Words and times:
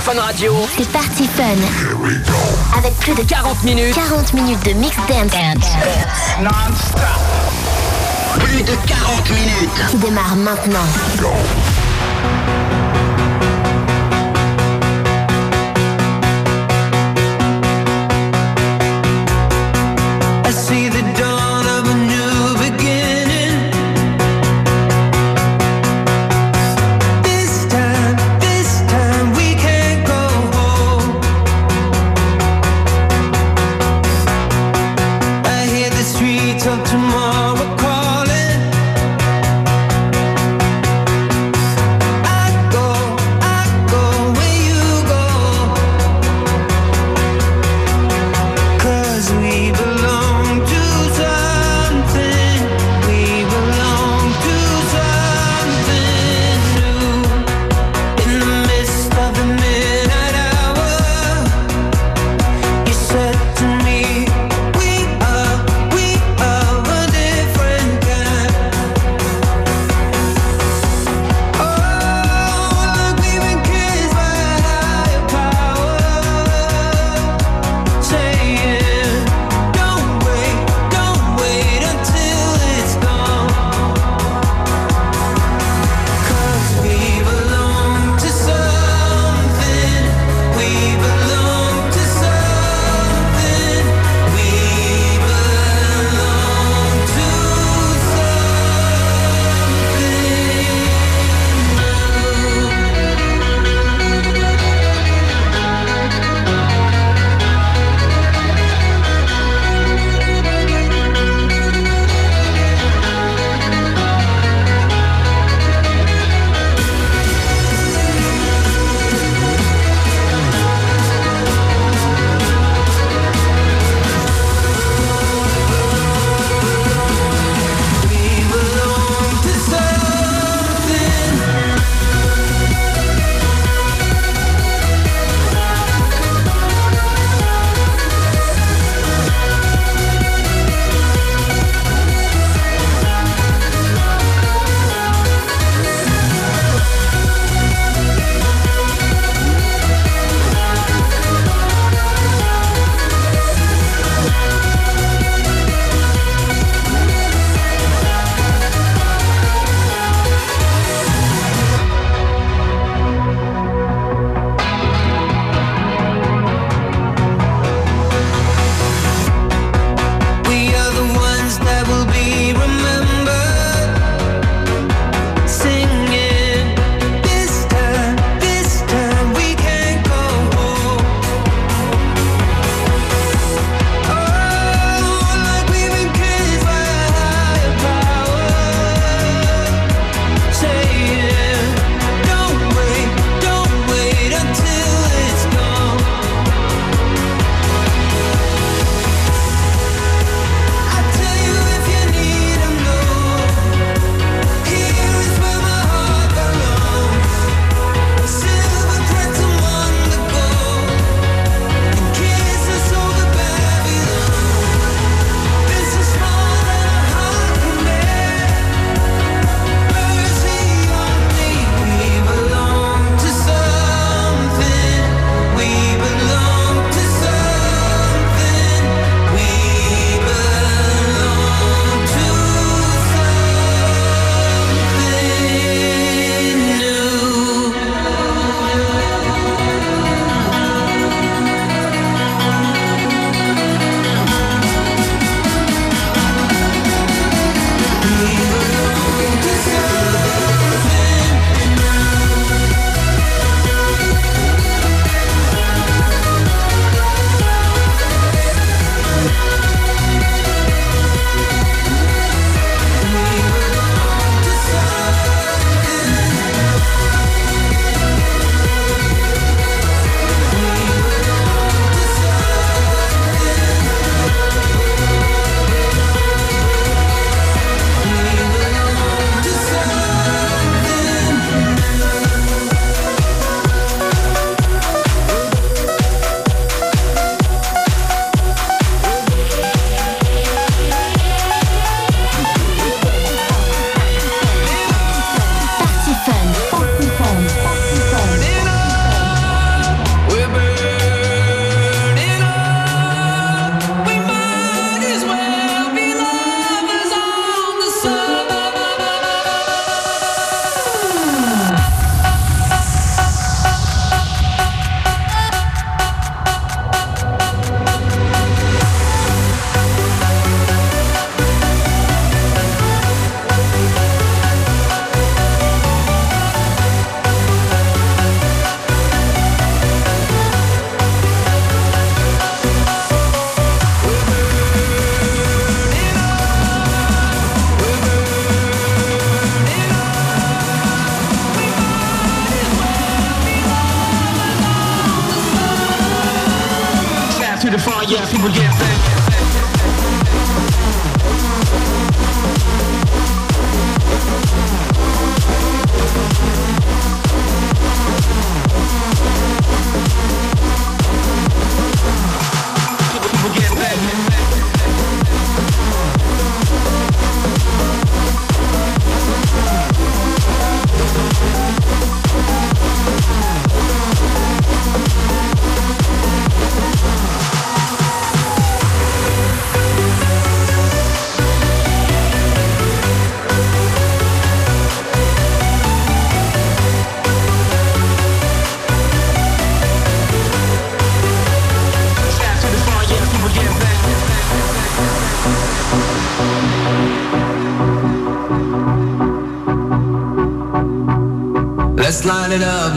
sur 0.00 0.12
Fun 0.12 0.20
Radio. 0.20 0.54
C'est 0.76 0.88
parti 0.90 1.26
fun. 1.26 1.44
Avec 2.78 2.94
plus 2.98 3.14
de 3.14 3.22
40 3.22 3.62
minutes. 3.64 3.94
40 3.94 4.34
minutes 4.34 4.64
de 4.64 4.72
mix 4.72 4.96
dance. 4.96 5.74
Plus 8.38 8.62
de 8.62 8.74
40 8.86 9.30
minutes. 9.30 9.90
Qui 9.90 9.96
démarre 9.96 10.36
maintenant. 10.36 10.86
I 11.20 11.69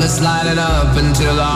let's 0.04 0.20
light 0.20 0.46
it 0.52 0.58
up 0.58 0.98
until 0.98 1.40
our 1.40 1.53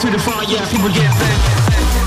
through 0.00 0.12
the 0.12 0.18
fire, 0.18 0.46
people 0.70 0.88
get 0.88 1.10
back. 1.18 1.99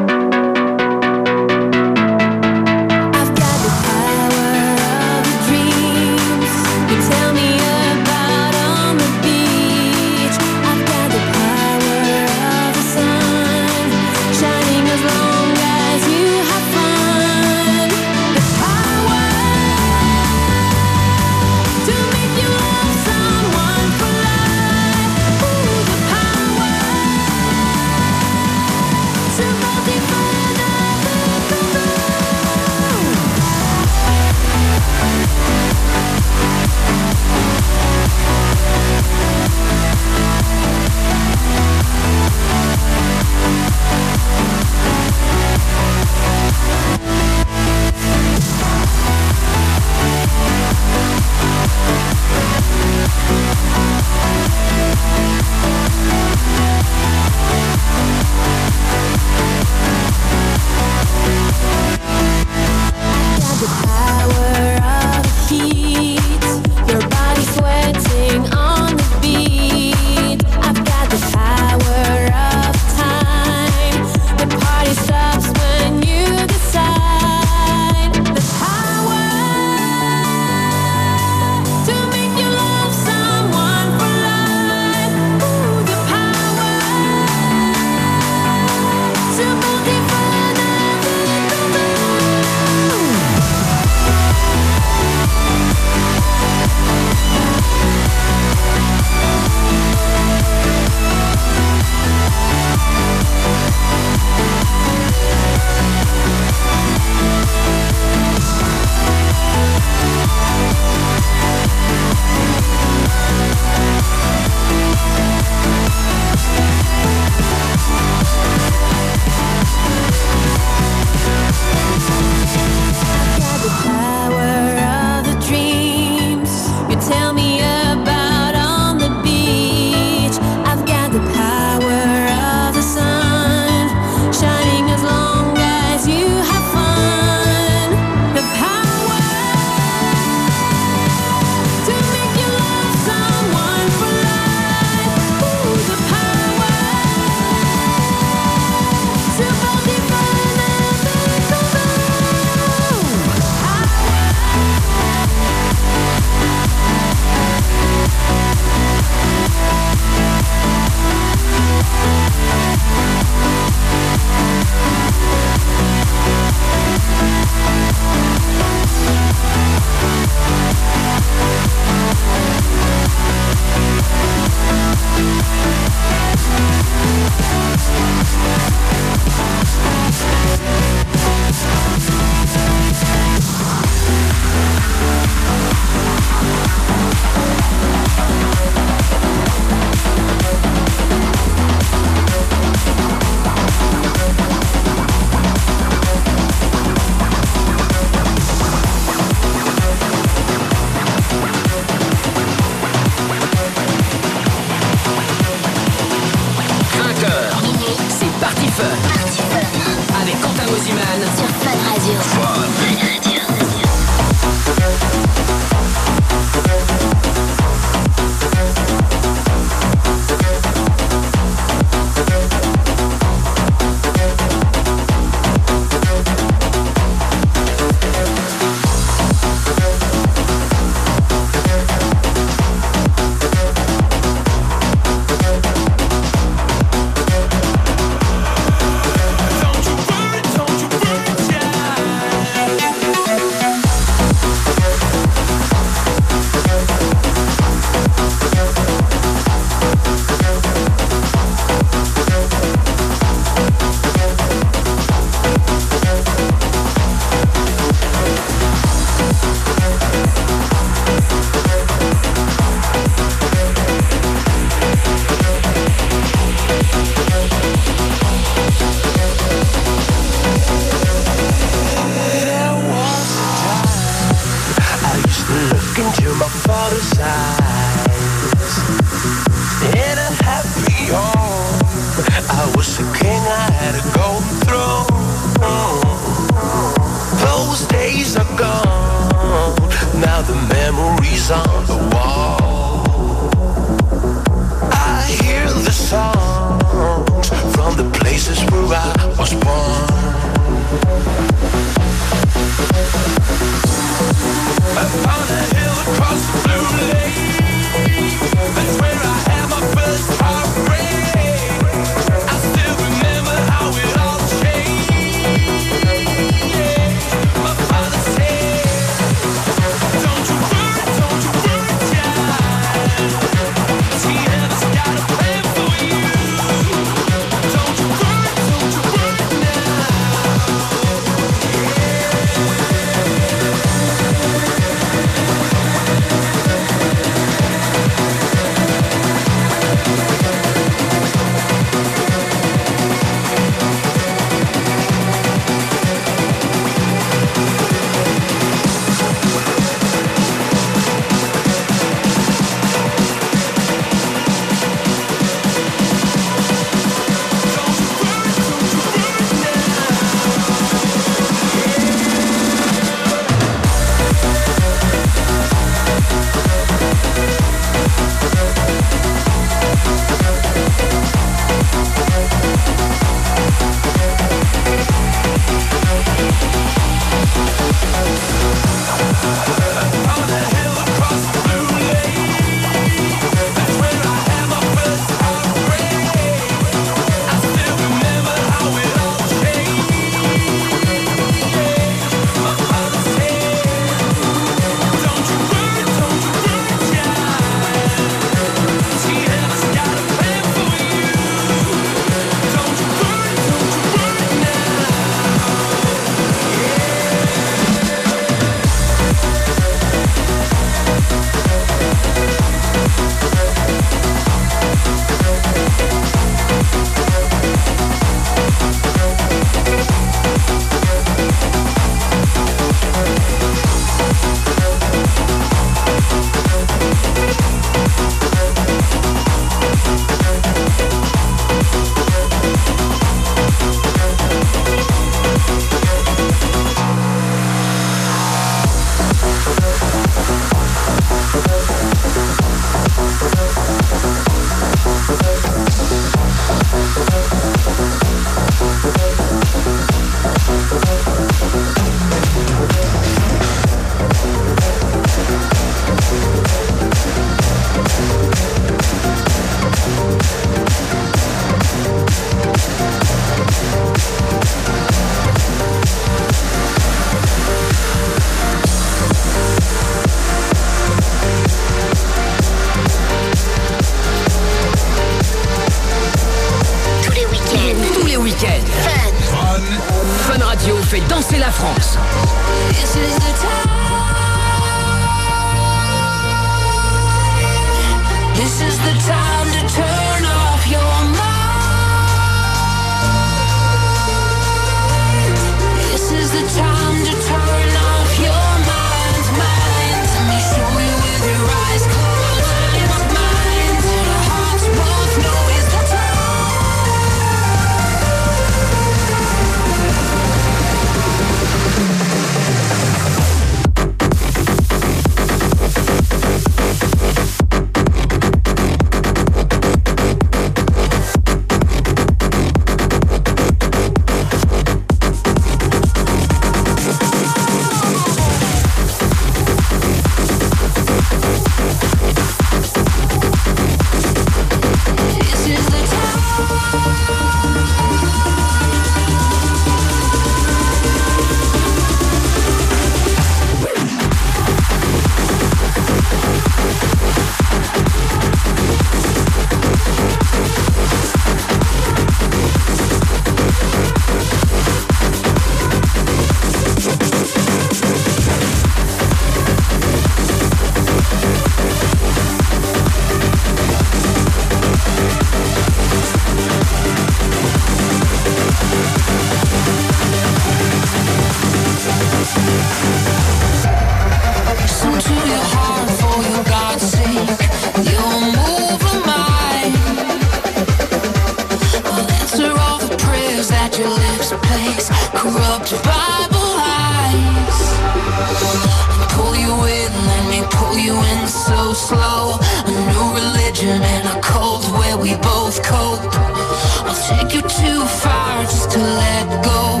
Too 597.76 598.06
far 598.06 598.62
just 598.62 598.90
to 598.92 598.98
let 598.98 599.64
go. 599.64 600.00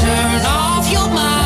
Turn 0.00 0.42
off 0.46 0.90
your 0.90 1.08
mind. 1.14 1.43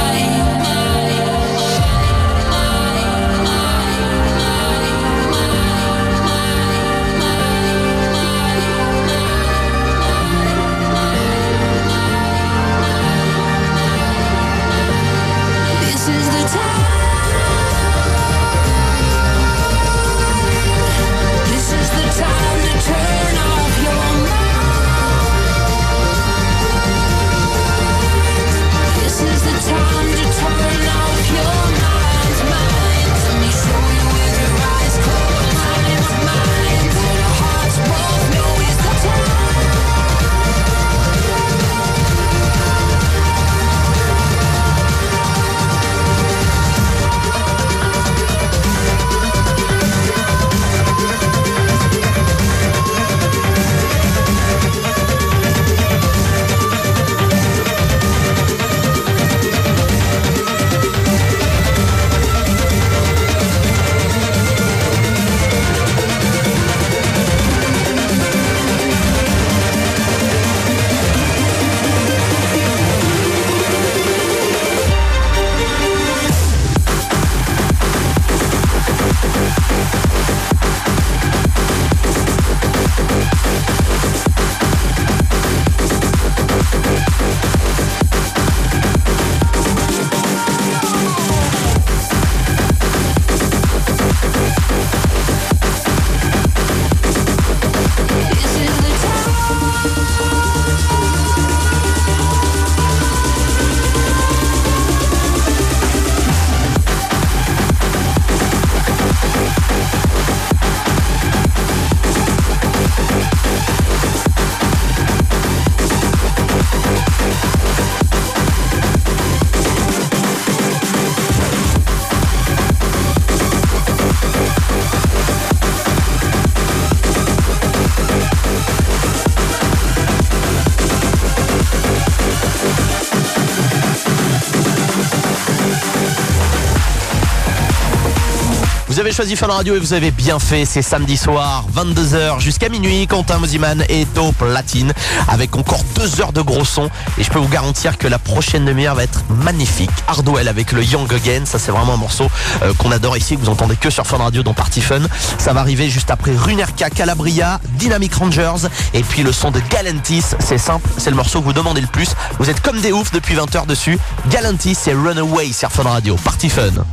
Avez 139.08 139.16
choisi 139.16 139.36
Fun 139.36 139.46
Radio 139.46 139.74
et 139.74 139.78
vous 139.78 139.94
avez 139.94 140.10
bien 140.10 140.38
fait. 140.38 140.66
C'est 140.66 140.82
samedi 140.82 141.16
soir, 141.16 141.64
22h 141.74 142.40
jusqu'à 142.40 142.68
minuit. 142.68 143.06
Quentin 143.06 143.38
Mosiman 143.38 143.82
est 143.88 144.18
au 144.18 144.32
platine 144.32 144.92
avec 145.28 145.56
encore 145.56 145.80
deux 145.94 146.20
heures 146.20 146.34
de 146.34 146.42
gros 146.42 146.66
son. 146.66 146.90
Et 147.16 147.24
je 147.24 147.30
peux 147.30 147.38
vous 147.38 147.48
garantir 147.48 147.96
que 147.96 148.06
la 148.06 148.18
prochaine 148.18 148.66
demi-heure 148.66 148.96
va 148.96 149.04
être 149.04 149.22
magnifique. 149.30 149.88
Hardwell 150.08 150.46
avec 150.46 150.72
le 150.72 150.84
Young 150.84 151.10
Again. 151.10 151.46
Ça, 151.46 151.58
c'est 151.58 151.70
vraiment 151.70 151.94
un 151.94 151.96
morceau 151.96 152.26
euh, 152.62 152.74
qu'on 152.74 152.92
adore 152.92 153.16
ici, 153.16 153.34
vous 153.34 153.48
entendez 153.48 153.76
que 153.76 153.88
sur 153.88 154.06
Fun 154.06 154.18
Radio 154.18 154.42
dans 154.42 154.52
Party 154.52 154.82
Fun. 154.82 155.00
Ça 155.38 155.54
va 155.54 155.60
arriver 155.60 155.88
juste 155.88 156.10
après 156.10 156.36
Runerka, 156.36 156.90
Calabria, 156.90 157.60
Dynamic 157.78 158.12
Rangers. 158.12 158.68
Et 158.92 159.02
puis 159.02 159.22
le 159.22 159.32
son 159.32 159.50
de 159.50 159.60
Galantis. 159.70 160.34
C'est 160.38 160.58
simple, 160.58 160.86
c'est 160.98 161.08
le 161.08 161.16
morceau 161.16 161.40
que 161.40 161.46
vous 161.46 161.54
demandez 161.54 161.80
le 161.80 161.86
plus. 161.86 162.10
Vous 162.38 162.50
êtes 162.50 162.60
comme 162.60 162.82
des 162.82 162.92
oufs 162.92 163.10
depuis 163.12 163.36
20h 163.36 163.64
dessus. 163.64 163.98
Galantis 164.28 164.76
et 164.86 164.92
Runaway 164.92 165.50
sur 165.52 165.72
Fun 165.72 165.84
Radio. 165.84 166.16
Party 166.16 166.50
Fun. 166.50 166.84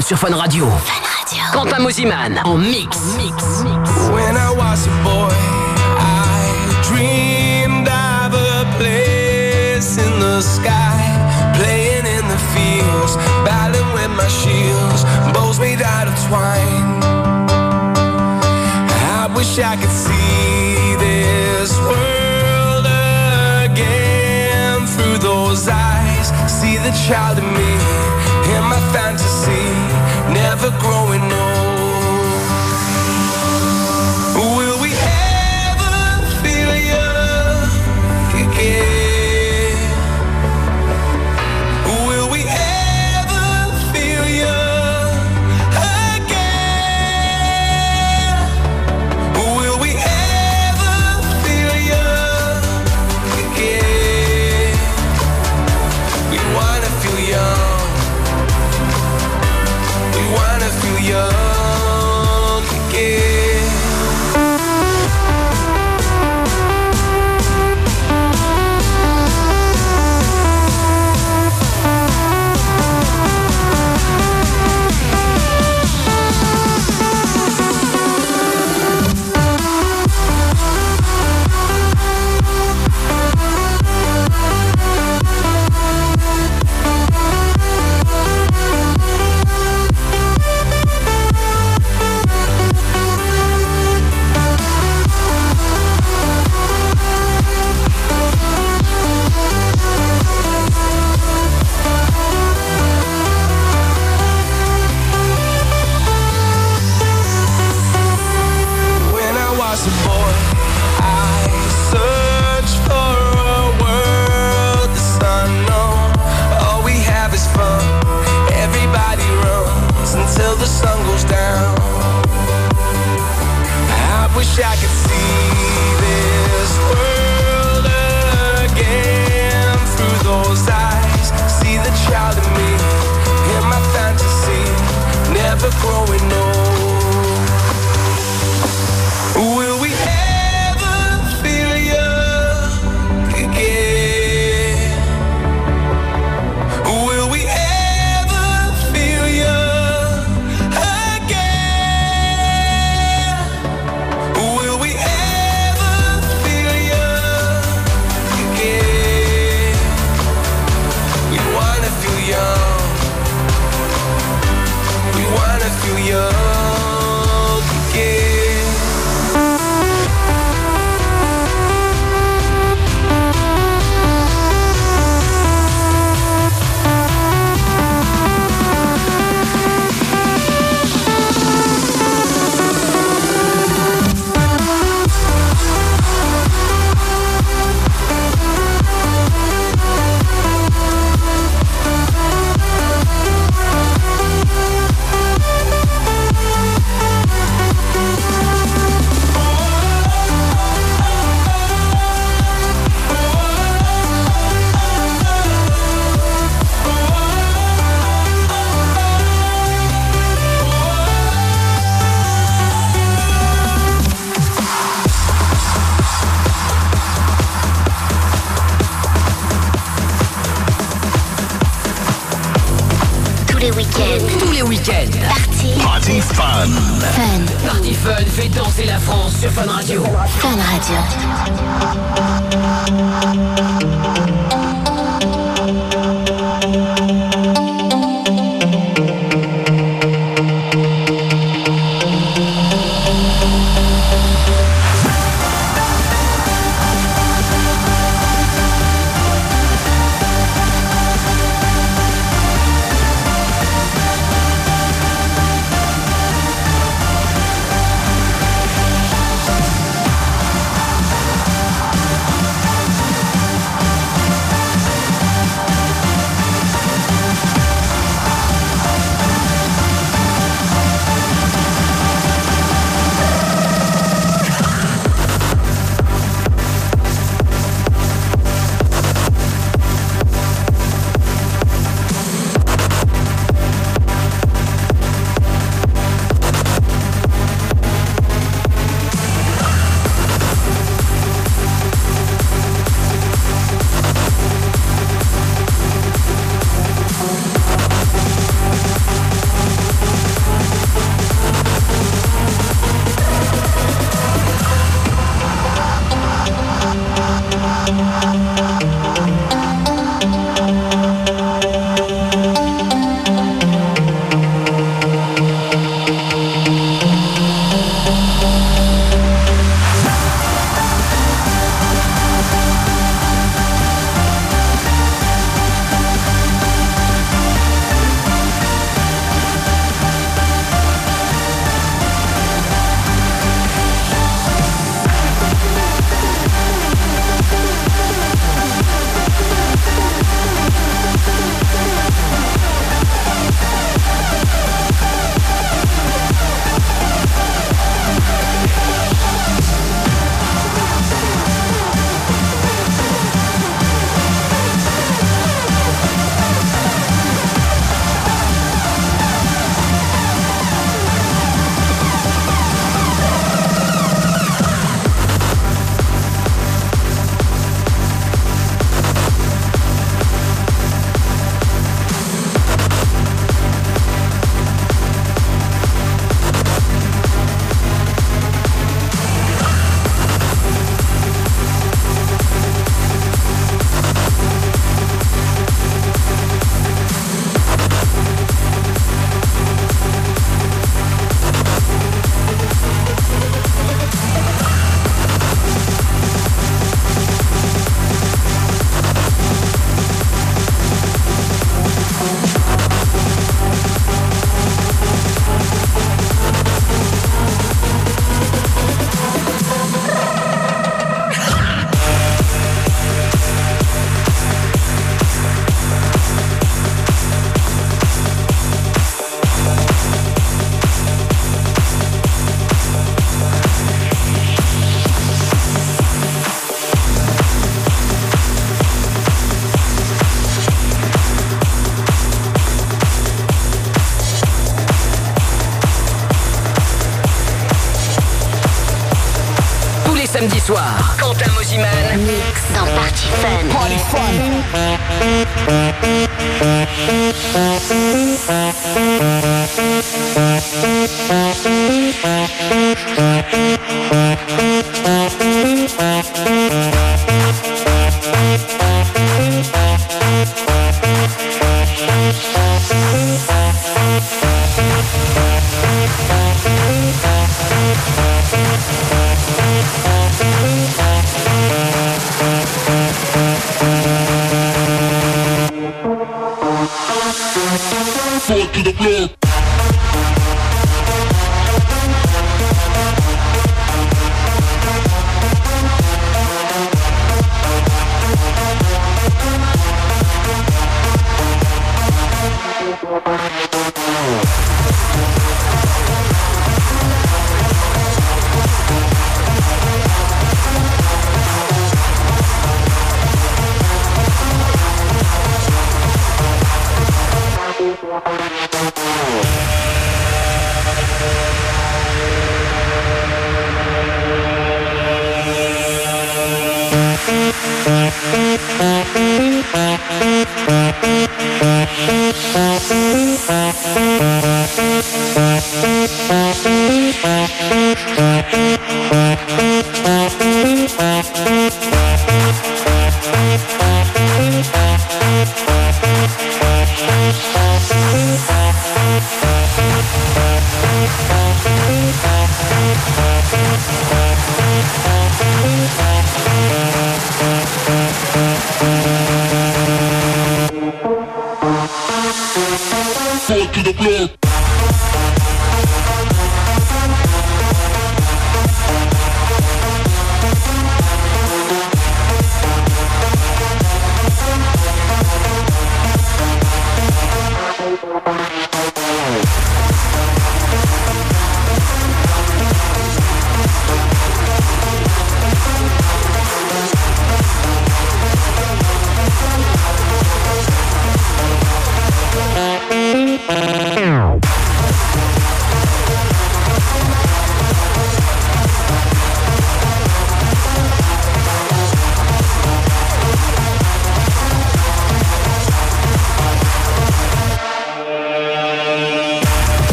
Sur 0.00 0.18
Fun 0.18 0.34
Radio. 0.34 0.66
Fun 0.84 1.02
Radio. 1.18 1.42
Quentin 1.52 1.78
en 2.44 2.56
mix. 2.56 2.96
En 2.96 3.16
mix. 3.18 3.51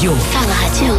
Radio. 0.00 0.16
Fun 0.32 0.48
Radio. 0.48 0.94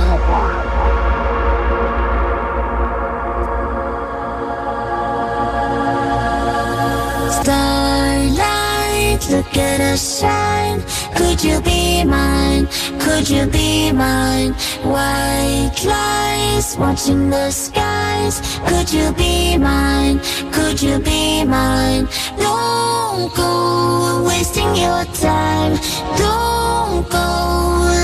Starlight, 7.82 9.22
look 9.32 9.58
at 9.58 9.82
us 9.82 10.20
shine. 10.20 10.84
Could 11.16 11.44
you 11.44 11.60
be 11.62 12.04
mine? 12.04 12.68
Could 13.00 13.28
you 13.28 13.48
be 13.48 13.92
mine? 13.92 14.54
White 14.84 15.84
lies 15.84 16.78
watching 16.78 17.32
the 17.32 17.50
skies. 17.50 18.40
Could 18.68 18.94
you 18.94 19.12
be 19.14 19.58
mine? 19.58 20.20
Could 20.52 20.80
you 20.80 21.00
be 21.00 21.44
mine? 21.44 22.08
Don't 22.38 23.34
go 23.34 24.24
wasting 24.28 24.76
your 24.76 25.06
time. 25.22 25.78
Don't 26.18 27.08
go 27.10 27.28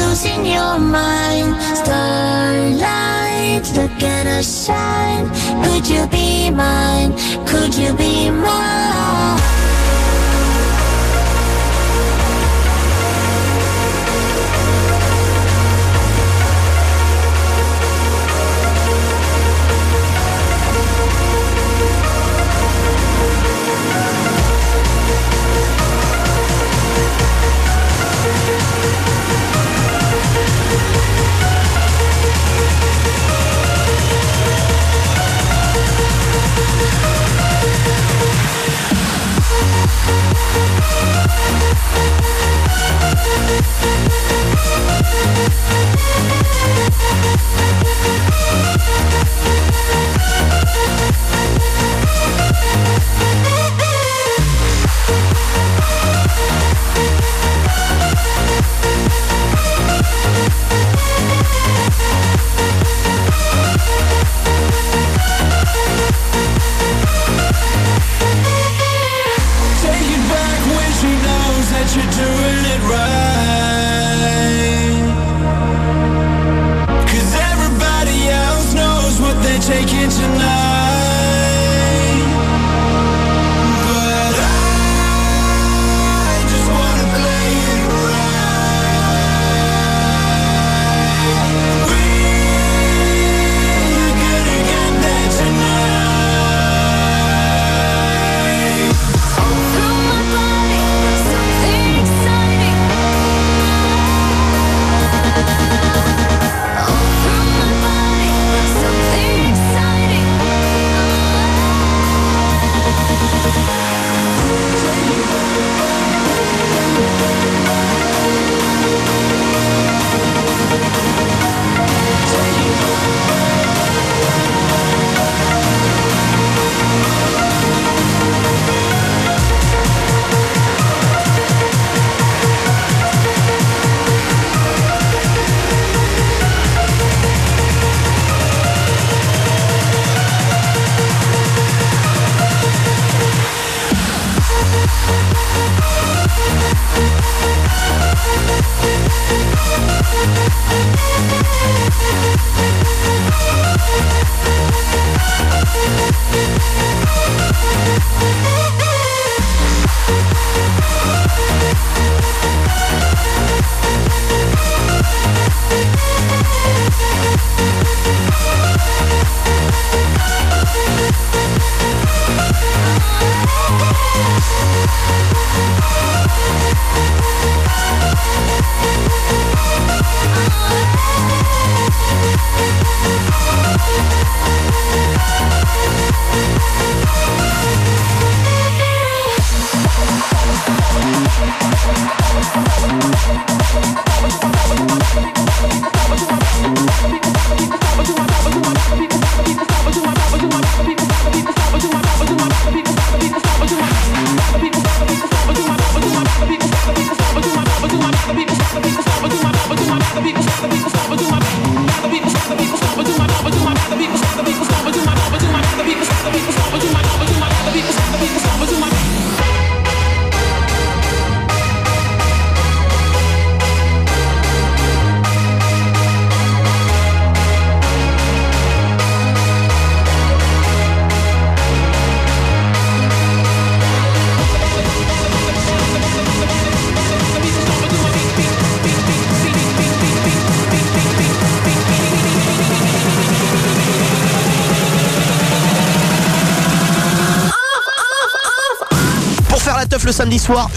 losing 0.02 0.46
your 0.46 0.78
mind. 0.78 1.56
Starlight, 1.82 3.64
look 3.76 4.04
at 4.04 4.28
us 4.28 4.66
shine. 4.66 5.28
Could 5.66 5.88
you 5.88 6.06
be 6.08 6.52
mine? 6.52 7.14
Could 7.48 7.74
you 7.76 7.94
be 7.94 8.30
mine? 8.30 9.37
We'll 36.80 36.86
be 36.86 36.92
right 36.92 37.18
back. 49.26 49.37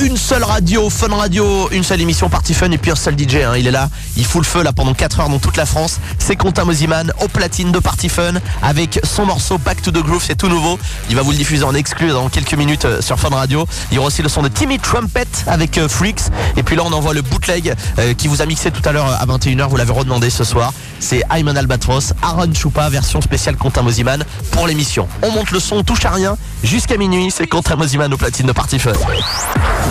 Une 0.00 0.16
seule 0.16 0.42
radio, 0.42 0.90
Fun 0.90 1.14
Radio, 1.14 1.68
une 1.70 1.84
seule 1.84 2.00
émission 2.00 2.28
Party 2.28 2.54
Fun 2.54 2.70
et 2.72 2.78
puis 2.78 2.90
un 2.90 2.96
seul 2.96 3.16
DJ. 3.16 3.36
hein. 3.36 3.52
Il 3.56 3.68
est 3.68 3.70
là, 3.70 3.88
il 4.16 4.24
fout 4.24 4.42
le 4.42 4.46
feu 4.46 4.62
là 4.64 4.72
pendant 4.72 4.94
4 4.94 5.20
heures 5.20 5.28
dans 5.28 5.38
toute 5.38 5.56
la 5.56 5.64
France. 5.64 6.00
C'est 6.18 6.34
Quentin 6.34 6.64
Mosiman 6.64 7.12
au 7.20 7.28
platine 7.28 7.70
de 7.70 7.78
Party 7.78 8.08
Fun 8.08 8.34
avec 8.62 8.98
son 9.04 9.26
morceau 9.26 9.58
Back 9.58 9.80
to 9.80 9.92
the 9.92 10.02
Groove, 10.02 10.24
c'est 10.26 10.34
tout 10.34 10.48
nouveau. 10.48 10.76
Il 11.08 11.14
va 11.14 11.22
vous 11.22 11.30
le 11.30 11.36
diffuser 11.36 11.62
en 11.62 11.74
exclu 11.74 12.08
dans 12.08 12.28
quelques 12.28 12.54
minutes 12.54 12.84
euh, 12.84 13.00
sur 13.00 13.20
Fun 13.20 13.28
Radio. 13.28 13.64
Il 13.92 13.94
y 13.94 13.98
aura 13.98 14.08
aussi 14.08 14.22
le 14.22 14.28
son 14.28 14.42
de 14.42 14.48
Timmy 14.48 14.78
Trumpet 14.80 15.26
avec 15.46 15.78
euh, 15.78 15.88
Freaks. 15.88 16.22
Et 16.56 16.62
puis 16.64 16.74
là, 16.74 16.82
on 16.84 16.92
envoie 16.92 17.14
le 17.14 17.22
bootleg 17.22 17.72
euh, 17.98 18.12
qui 18.14 18.26
vous 18.26 18.42
a 18.42 18.46
mixé 18.46 18.72
tout 18.72 18.82
à 18.88 18.90
l'heure 18.92 19.06
à 19.06 19.24
21h. 19.26 19.68
Vous 19.68 19.76
l'avez 19.76 19.92
redemandé 19.92 20.30
ce 20.30 20.42
soir. 20.42 20.72
C'est 20.98 21.22
Ayman 21.32 21.56
Albatros, 21.56 22.12
Aaron 22.22 22.52
Choupa, 22.52 22.88
version 22.88 23.20
spéciale 23.20 23.56
Quentin 23.56 23.82
Mosiman 23.82 24.24
pour 24.50 24.66
l'émission. 24.66 25.06
On 25.22 25.30
monte 25.30 25.52
le 25.52 25.60
son, 25.60 25.76
on 25.76 25.82
touche 25.84 26.04
à 26.04 26.10
rien. 26.10 26.36
Jusqu'à 26.64 26.96
minuit, 26.96 27.30
c'est 27.30 27.46
Quentin 27.46 27.76
Mosiman 27.76 28.12
au 28.12 28.16
platine 28.16 28.46
de 28.46 28.52
Party 28.52 28.78
Fun. 28.80 28.92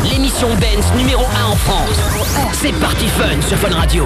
L'émission 0.09 0.49
Dance 0.55 0.93
numéro 0.97 1.23
1 1.23 1.51
en 1.51 1.55
France. 1.55 1.99
C'est 2.53 2.71
Party 2.73 3.07
Fun 3.07 3.41
sur 3.47 3.57
Fun 3.57 3.75
Radio. 3.75 4.05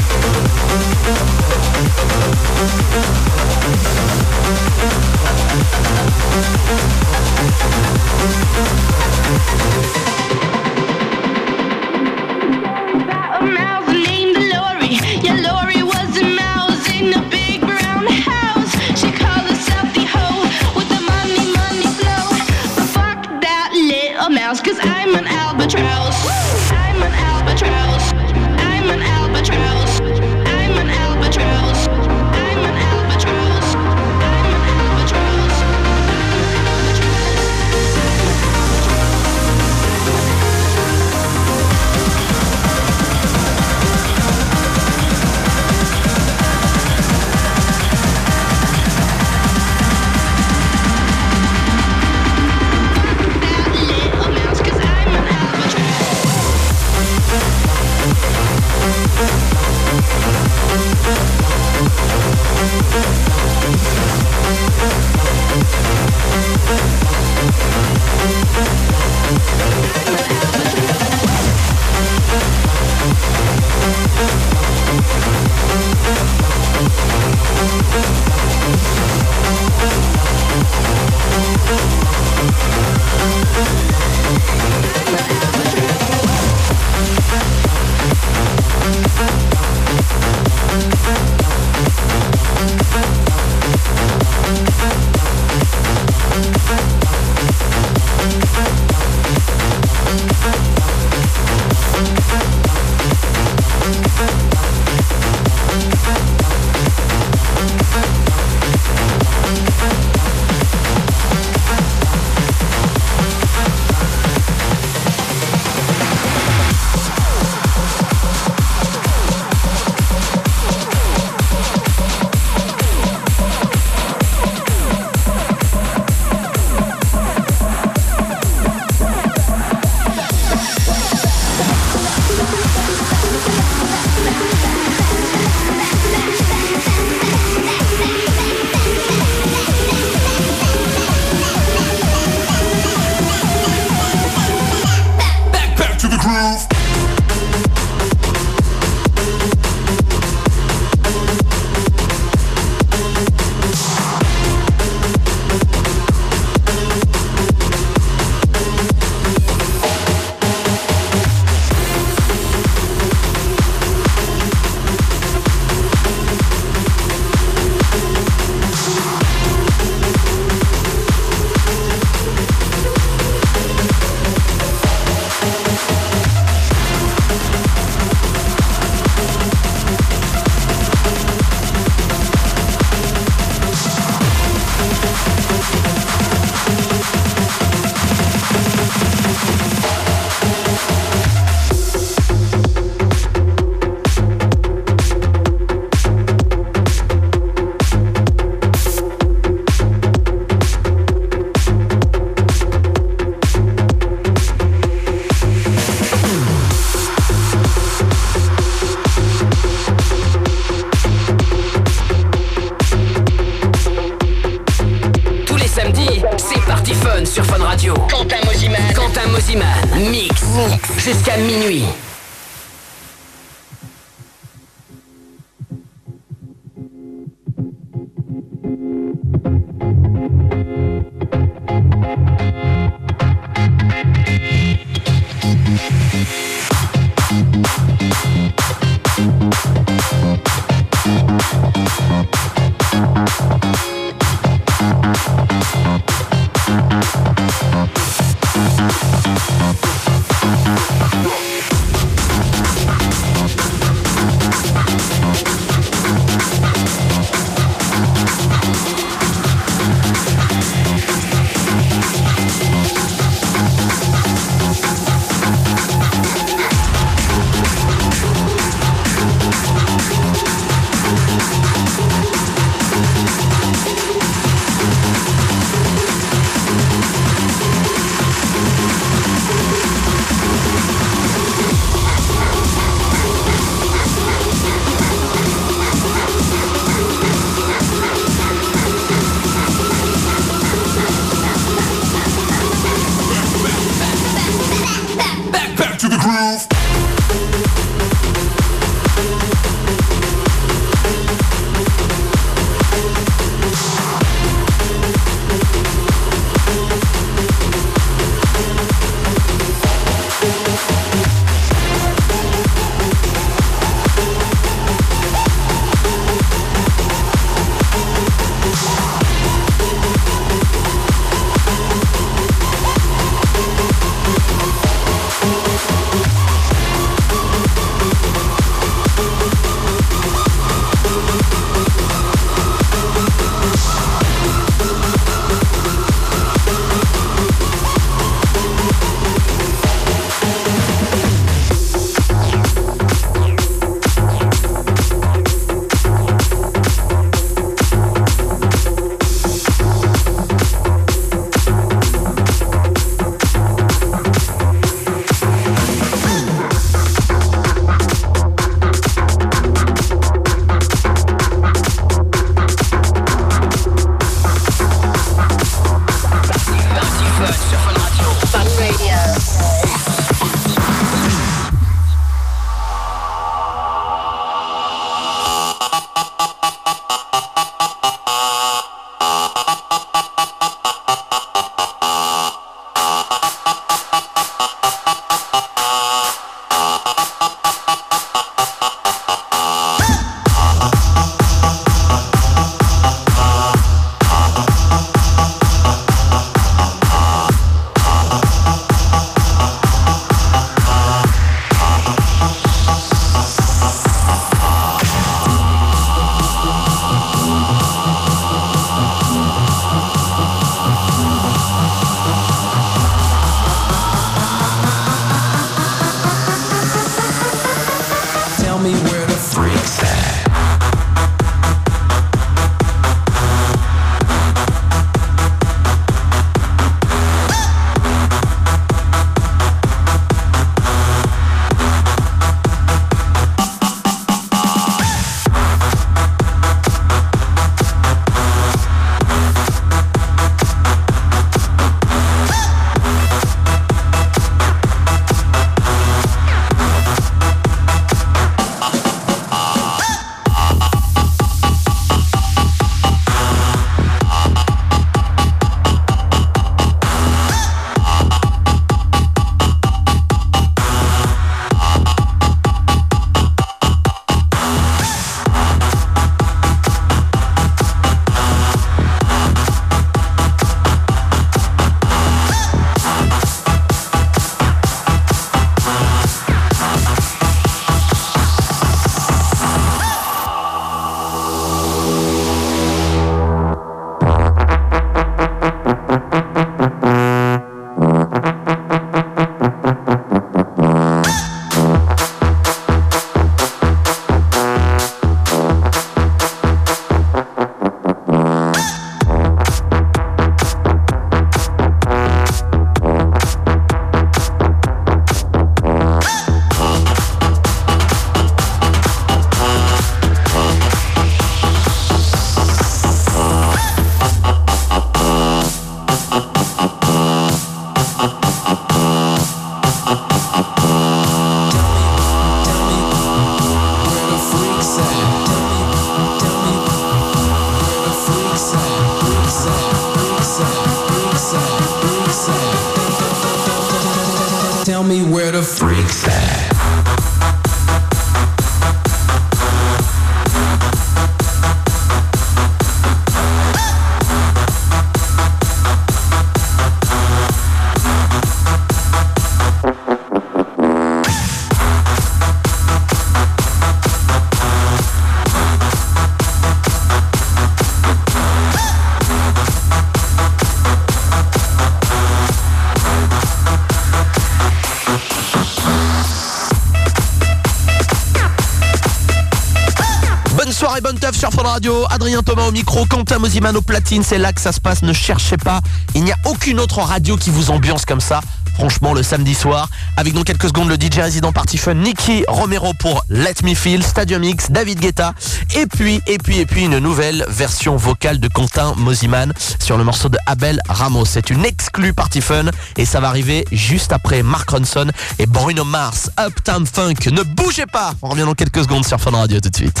Teuf 571.18 571.36
sur 571.36 571.50
Fun 571.50 571.62
Radio. 571.62 572.04
Adrien 572.10 572.42
Thomas 572.42 572.64
au 572.66 572.72
micro, 572.72 573.04
Quentin 573.06 573.38
Mosiman 573.38 573.76
au 573.76 573.82
platine. 573.82 574.22
C'est 574.22 574.38
là 574.38 574.52
que 574.52 574.60
ça 574.60 574.72
se 574.72 574.80
passe. 574.80 575.02
Ne 575.02 575.12
cherchez 575.12 575.56
pas. 575.56 575.80
Il 576.14 576.24
n'y 576.24 576.32
a 576.32 576.36
aucune 576.44 576.80
autre 576.80 576.98
radio 576.98 577.36
qui 577.36 577.50
vous 577.50 577.70
ambiance 577.70 578.04
comme 578.04 578.20
ça. 578.20 578.40
Franchement, 578.74 579.14
le 579.14 579.22
samedi 579.22 579.54
soir. 579.54 579.88
Avec 580.16 580.34
dans 580.34 580.42
quelques 580.42 580.68
secondes 580.68 580.88
le 580.88 580.96
DJ 580.96 581.18
résident 581.18 581.52
Party 581.52 581.78
Fun, 581.78 581.94
Nicky 581.94 582.44
Romero 582.48 582.92
pour 582.98 583.24
Let 583.28 583.54
Me 583.62 583.74
Feel, 583.74 584.02
Stadium 584.02 584.42
X, 584.42 584.70
David 584.70 585.00
Guetta. 585.00 585.32
Et 585.76 585.86
puis, 585.86 586.20
et 586.26 586.38
puis, 586.38 586.58
et 586.58 586.66
puis 586.66 586.84
une 586.84 586.98
nouvelle 586.98 587.44
version 587.48 587.96
vocale 587.96 588.40
de 588.40 588.48
Quentin 588.48 588.94
Mosiman 588.96 589.52
sur 589.78 589.96
le 589.96 590.04
morceau 590.04 590.28
de 590.28 590.38
Abel 590.46 590.80
Ramos. 590.88 591.24
C'est 591.26 591.50
une 591.50 591.64
exclue 591.64 592.12
Party 592.12 592.40
Fun 592.40 592.66
et 592.96 593.04
ça 593.04 593.20
va 593.20 593.28
arriver 593.28 593.64
juste 593.70 594.12
après 594.12 594.42
Mark 594.42 594.68
Ronson 594.68 595.06
et 595.38 595.46
Bruno 595.46 595.84
Mars. 595.84 596.30
Uptown 596.38 596.86
Funk. 596.86 597.30
Ne 597.30 597.42
bougez 597.42 597.86
pas. 597.86 598.14
On 598.22 598.28
revient 598.28 598.42
dans 598.42 598.54
quelques 598.54 598.82
secondes 598.82 599.06
sur 599.06 599.20
Fun 599.20 599.30
Radio 599.30 599.60
tout 599.60 599.70
de 599.70 599.76
suite. 599.76 600.00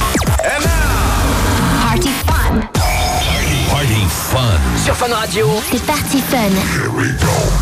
Fun. 4.34 4.58
Sur 4.84 4.96
Fun 4.96 5.14
Radio, 5.14 5.46
C'est 5.70 5.80
Party 5.86 6.20
Fun. 6.28 6.38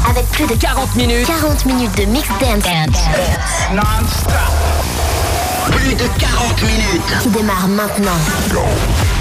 Avec 0.08 0.26
plus 0.30 0.46
de 0.46 0.54
40 0.54 0.96
minutes. 0.96 1.26
40 1.26 1.66
minutes 1.66 1.94
de 1.98 2.04
mix 2.06 2.26
dance 2.40 2.64
Plus 5.70 5.94
de 5.94 6.06
40 6.18 6.62
minutes. 6.62 7.18
qui 7.20 7.28
démarre 7.28 7.68
maintenant. 7.68 8.16
that 8.54 9.11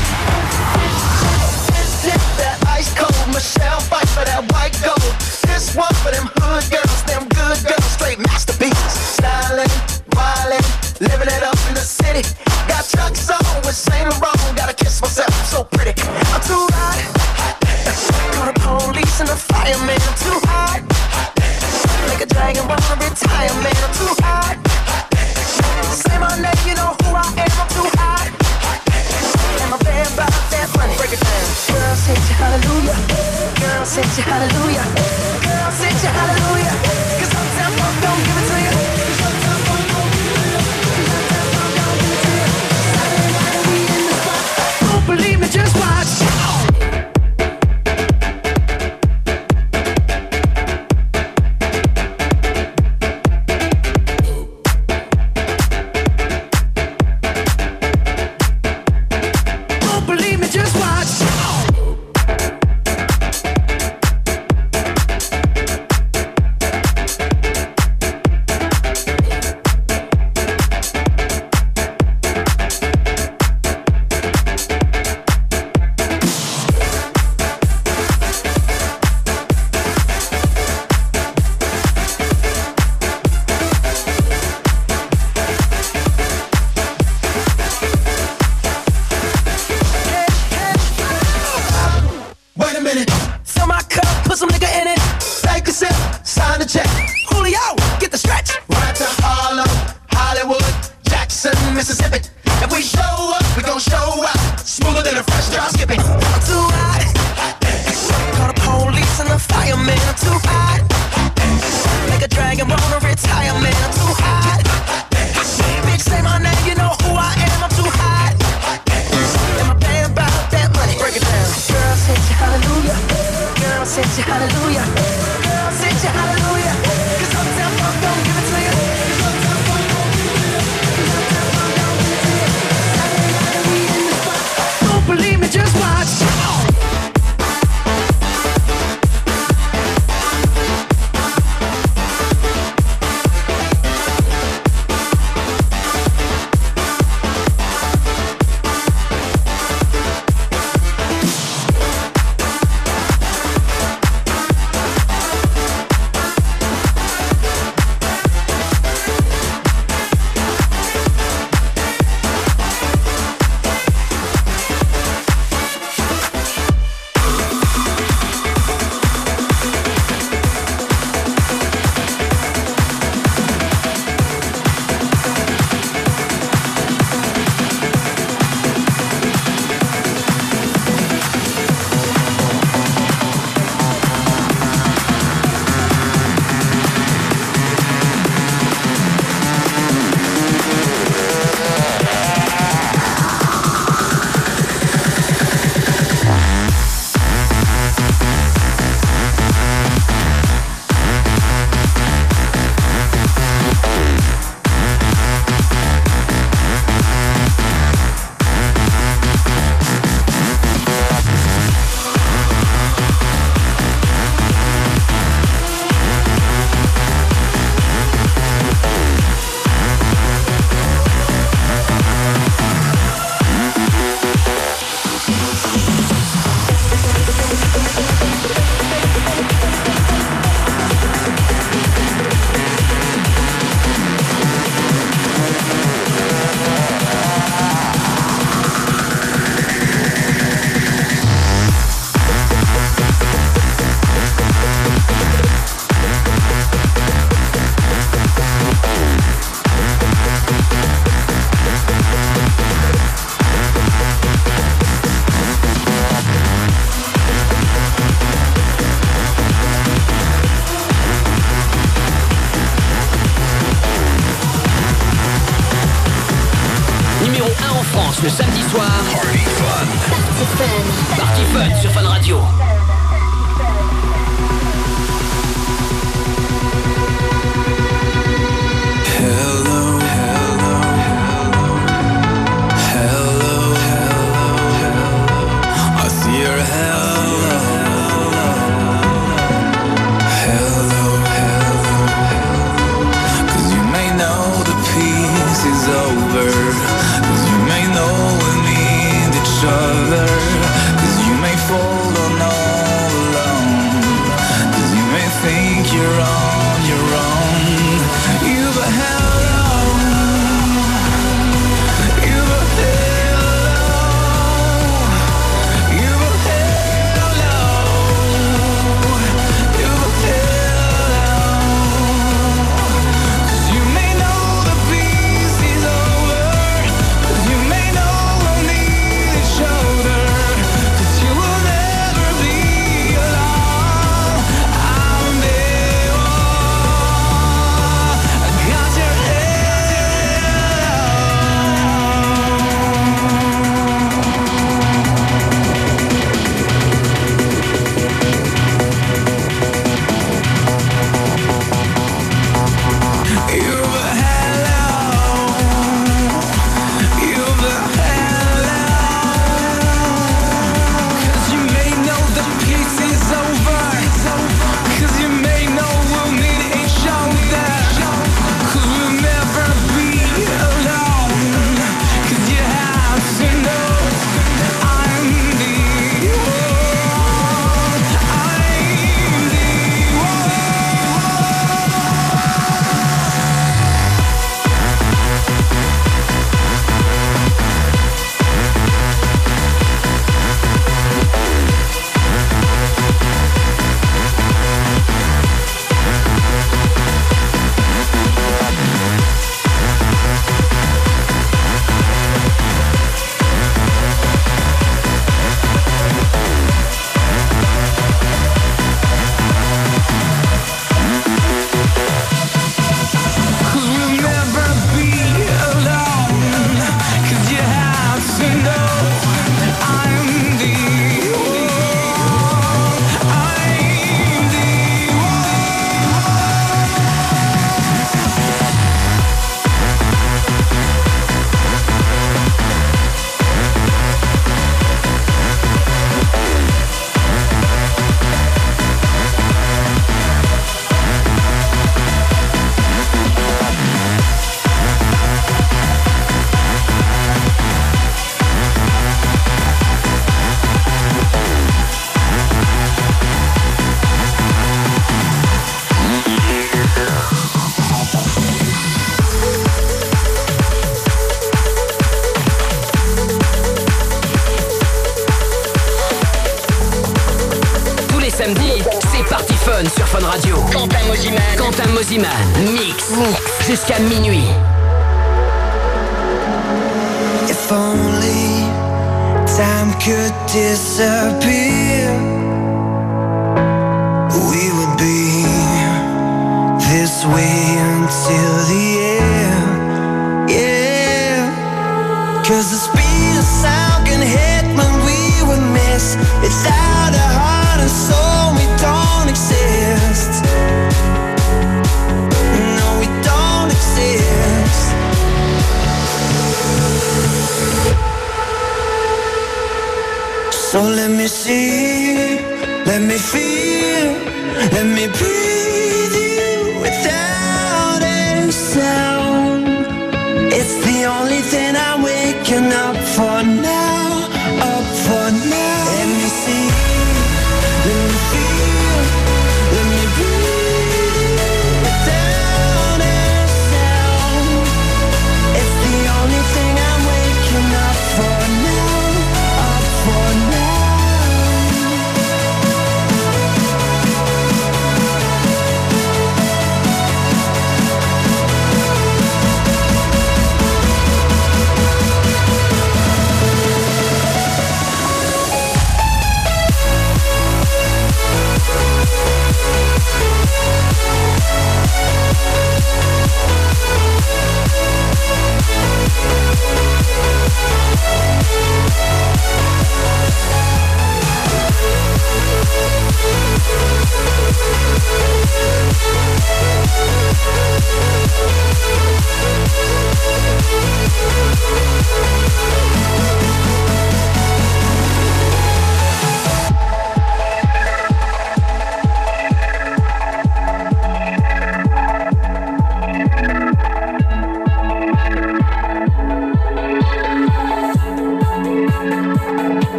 So 510.72 510.82
let 510.84 511.12
me 511.12 511.28
see, 511.28 512.40
let 512.86 513.02
me 513.02 513.18
feel, 513.18 513.61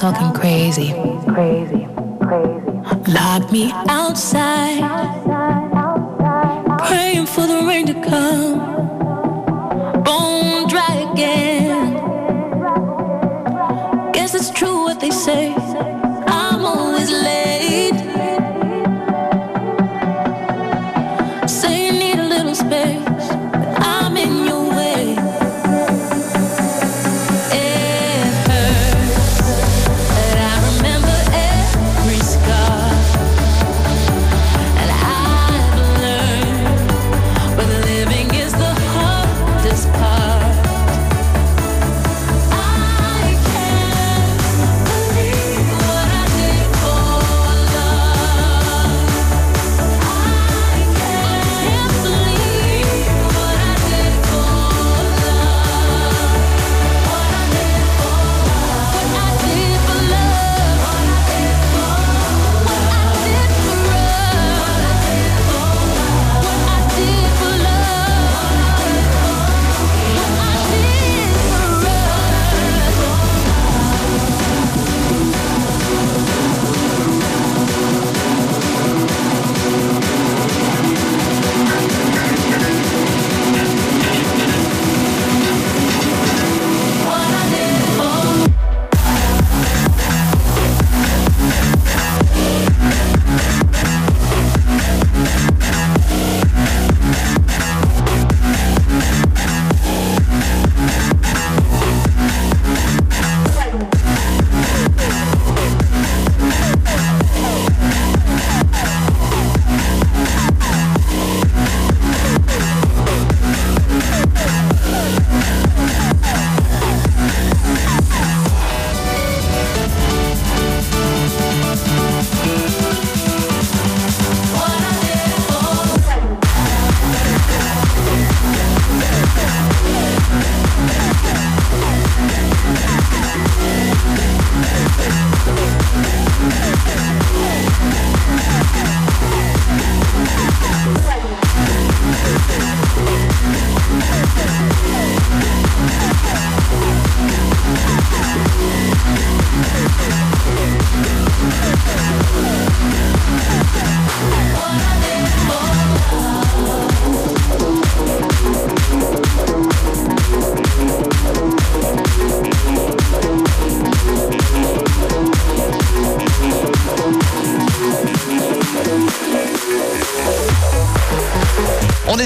Talking 0.00 0.32
crazy. 0.32 0.94
Crazy, 1.28 1.86
crazy. 2.22 3.12
Lock 3.12 3.52
me 3.52 3.70
outside. 3.86 4.39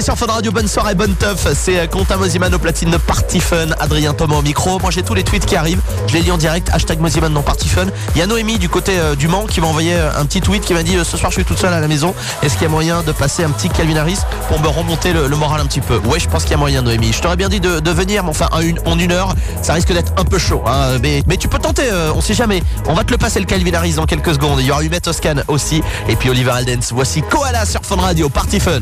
Sur 0.05 0.15
Fun 0.15 0.27
Radio, 0.27 0.51
bonne 0.51 0.67
soirée, 0.67 0.93
bonne 0.93 1.15
teuf. 1.15 1.47
C'est 1.55 1.79
euh, 1.79 1.87
Quentin 1.87 2.17
Mosiman 2.17 2.53
au 2.53 2.59
platine 2.59 2.95
Party 3.07 3.39
Fun, 3.39 3.69
Adrien 3.79 4.13
Thomas 4.13 4.35
au 4.35 4.43
micro. 4.43 4.77
Moi 4.77 4.91
j'ai 4.91 5.01
tous 5.01 5.15
les 5.15 5.23
tweets 5.23 5.47
qui 5.47 5.55
arrivent, 5.55 5.81
je 6.05 6.13
les 6.13 6.21
lis 6.21 6.29
en 6.29 6.37
direct, 6.37 6.69
hashtag 6.71 6.99
Mosiman 6.99 7.33
dans 7.33 7.41
Party 7.41 7.67
Fun. 7.67 7.87
Il 8.13 8.19
y 8.19 8.21
a 8.21 8.27
Noémie 8.27 8.59
du 8.59 8.69
côté 8.69 8.99
euh, 8.99 9.15
du 9.15 9.27
Mans 9.27 9.47
qui 9.47 9.61
m'a 9.61 9.67
envoyé 9.67 9.95
euh, 9.95 10.11
un 10.15 10.27
petit 10.27 10.41
tweet 10.41 10.63
qui 10.63 10.75
m'a 10.75 10.83
dit 10.83 10.95
ce 11.03 11.17
soir 11.17 11.31
je 11.31 11.37
suis 11.37 11.43
toute 11.43 11.57
seule 11.57 11.73
à 11.73 11.79
la 11.79 11.87
maison. 11.87 12.13
Est-ce 12.43 12.53
qu'il 12.53 12.61
y 12.61 12.65
a 12.67 12.69
moyen 12.69 13.01
de 13.01 13.11
passer 13.13 13.43
un 13.43 13.49
petit 13.49 13.67
Calvin 13.67 13.95
Harris 13.95 14.19
pour 14.47 14.59
me 14.59 14.67
remonter 14.67 15.11
le, 15.11 15.27
moral 15.29 15.59
un 15.59 15.65
petit 15.65 15.81
peu? 15.81 15.97
Ouais, 16.05 16.19
je 16.19 16.29
pense 16.29 16.43
qu'il 16.43 16.51
y 16.51 16.55
a 16.55 16.59
moyen 16.59 16.83
Noémie. 16.83 17.11
Je 17.11 17.21
t'aurais 17.23 17.35
bien 17.35 17.49
dit 17.49 17.59
de, 17.59 17.89
venir, 17.89 18.23
mais 18.23 18.29
enfin 18.29 18.49
en 18.51 18.99
une, 18.99 19.11
heure, 19.11 19.33
ça 19.63 19.73
risque 19.73 19.91
d'être 19.91 20.13
un 20.17 20.23
peu 20.23 20.37
chaud. 20.37 20.61
hein. 20.67 20.99
Mais, 21.01 21.23
mais 21.25 21.37
tu 21.37 21.47
peux 21.47 21.57
tenter, 21.57 21.89
euh, 21.91 22.11
on 22.13 22.21
sait 22.21 22.35
jamais. 22.35 22.61
On 22.87 22.93
va 22.93 23.03
te 23.03 23.11
le 23.11 23.17
passer 23.17 23.39
le 23.39 23.47
Calvin 23.47 23.73
Harris 23.73 23.93
dans 23.93 24.05
quelques 24.05 24.35
secondes. 24.35 24.59
Il 24.59 24.67
y 24.67 24.71
aura 24.71 24.83
Humet 24.83 24.99
Toscan 24.99 25.37
aussi 25.47 25.81
et 26.07 26.15
puis 26.15 26.29
Oliver 26.29 26.51
Aldens. 26.51 26.91
Voici 26.91 27.23
Koala 27.23 27.65
sur 27.65 27.81
Fun 27.81 27.95
Radio, 27.95 28.29
Party 28.29 28.59
Fun. 28.59 28.81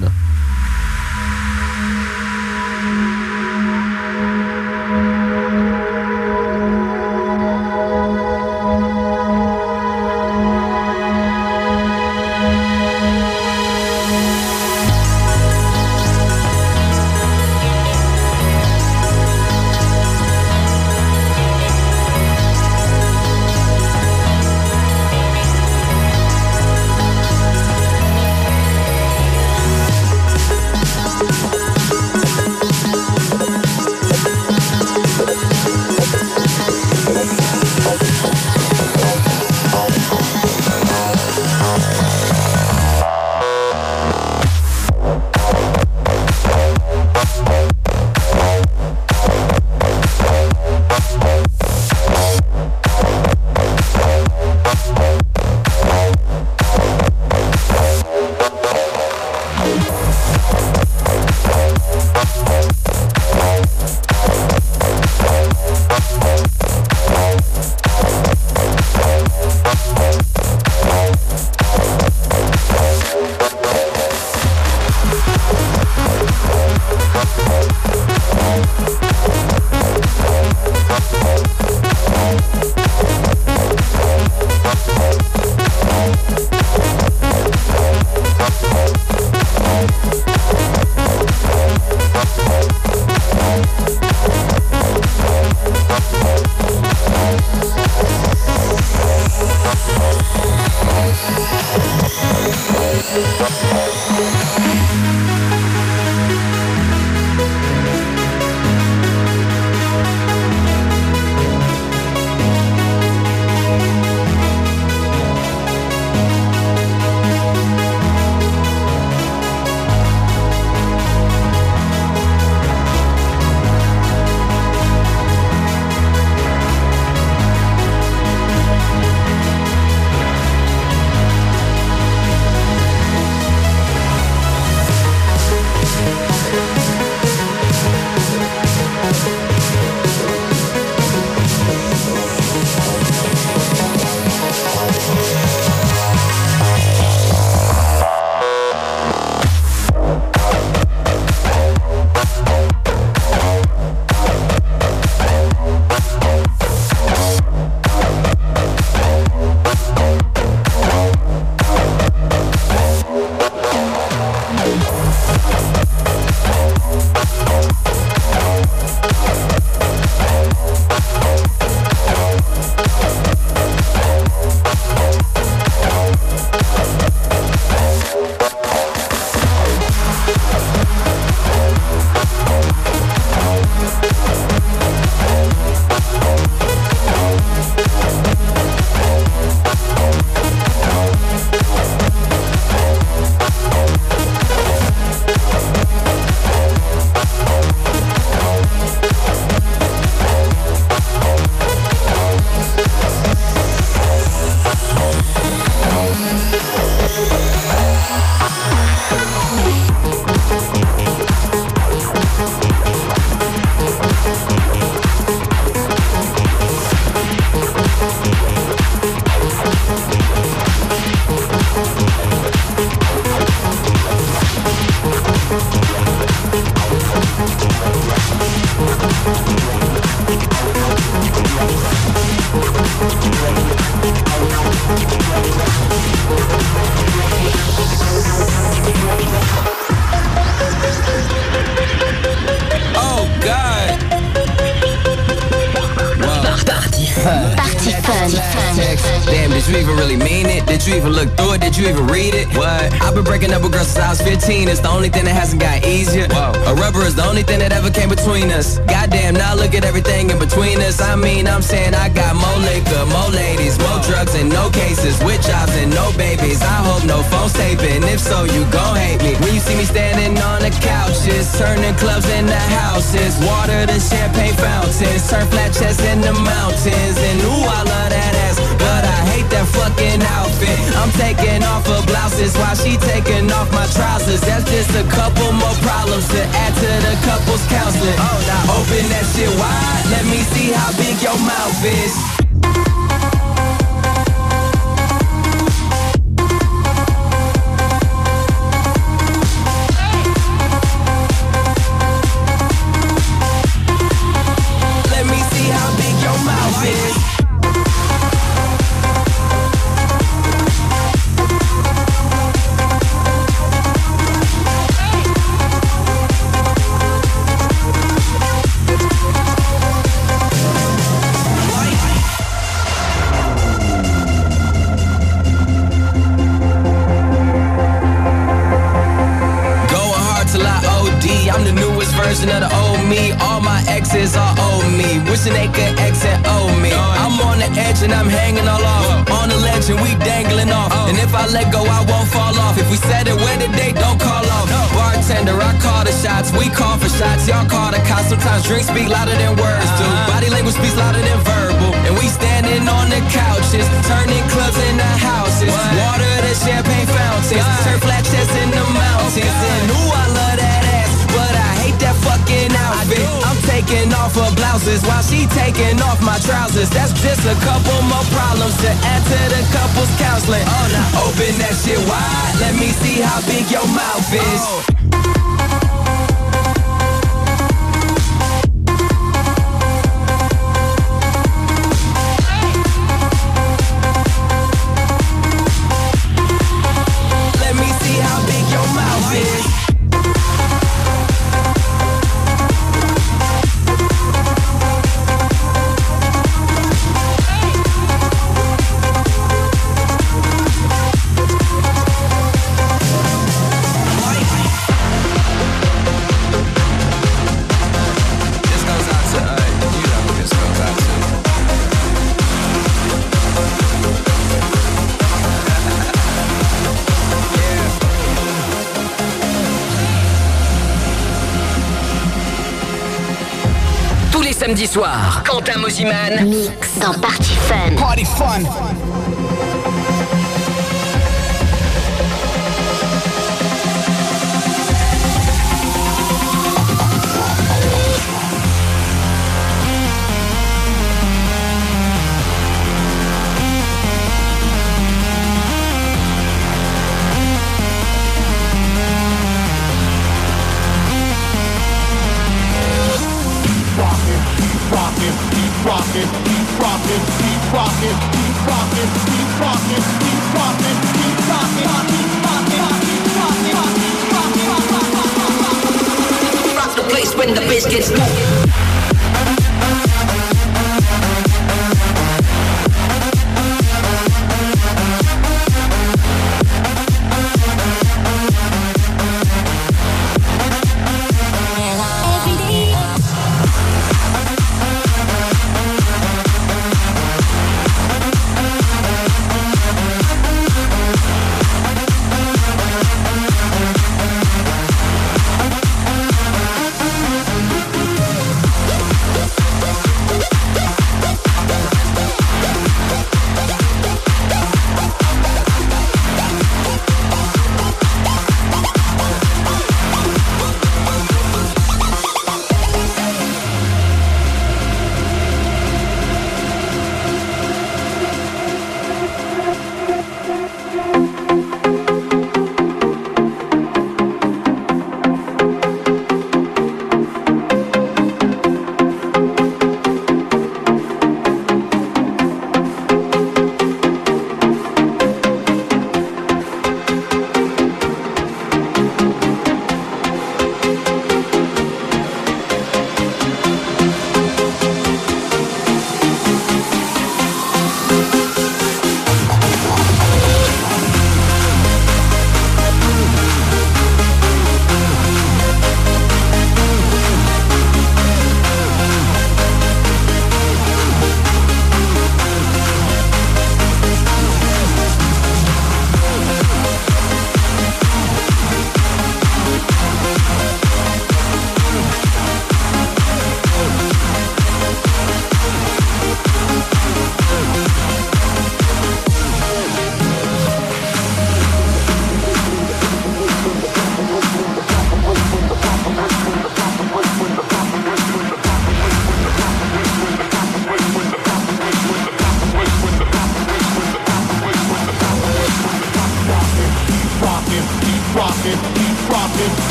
Quentin 425.45 425.79
Mosiman. 425.79 426.45
Mix 426.45 426.99
dans 426.99 427.13
Party 427.13 427.55
Fun. 427.55 427.95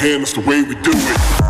That's 0.00 0.32
the 0.32 0.40
way 0.42 0.62
we 0.62 0.76
do 0.76 0.92
it. 0.94 1.47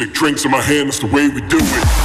music, 0.00 0.14
drinks 0.14 0.44
in 0.44 0.50
my 0.50 0.60
hand, 0.60 0.88
that's 0.88 0.98
the 0.98 1.06
way 1.06 1.28
we 1.28 1.40
do 1.42 1.58
it. 1.60 1.99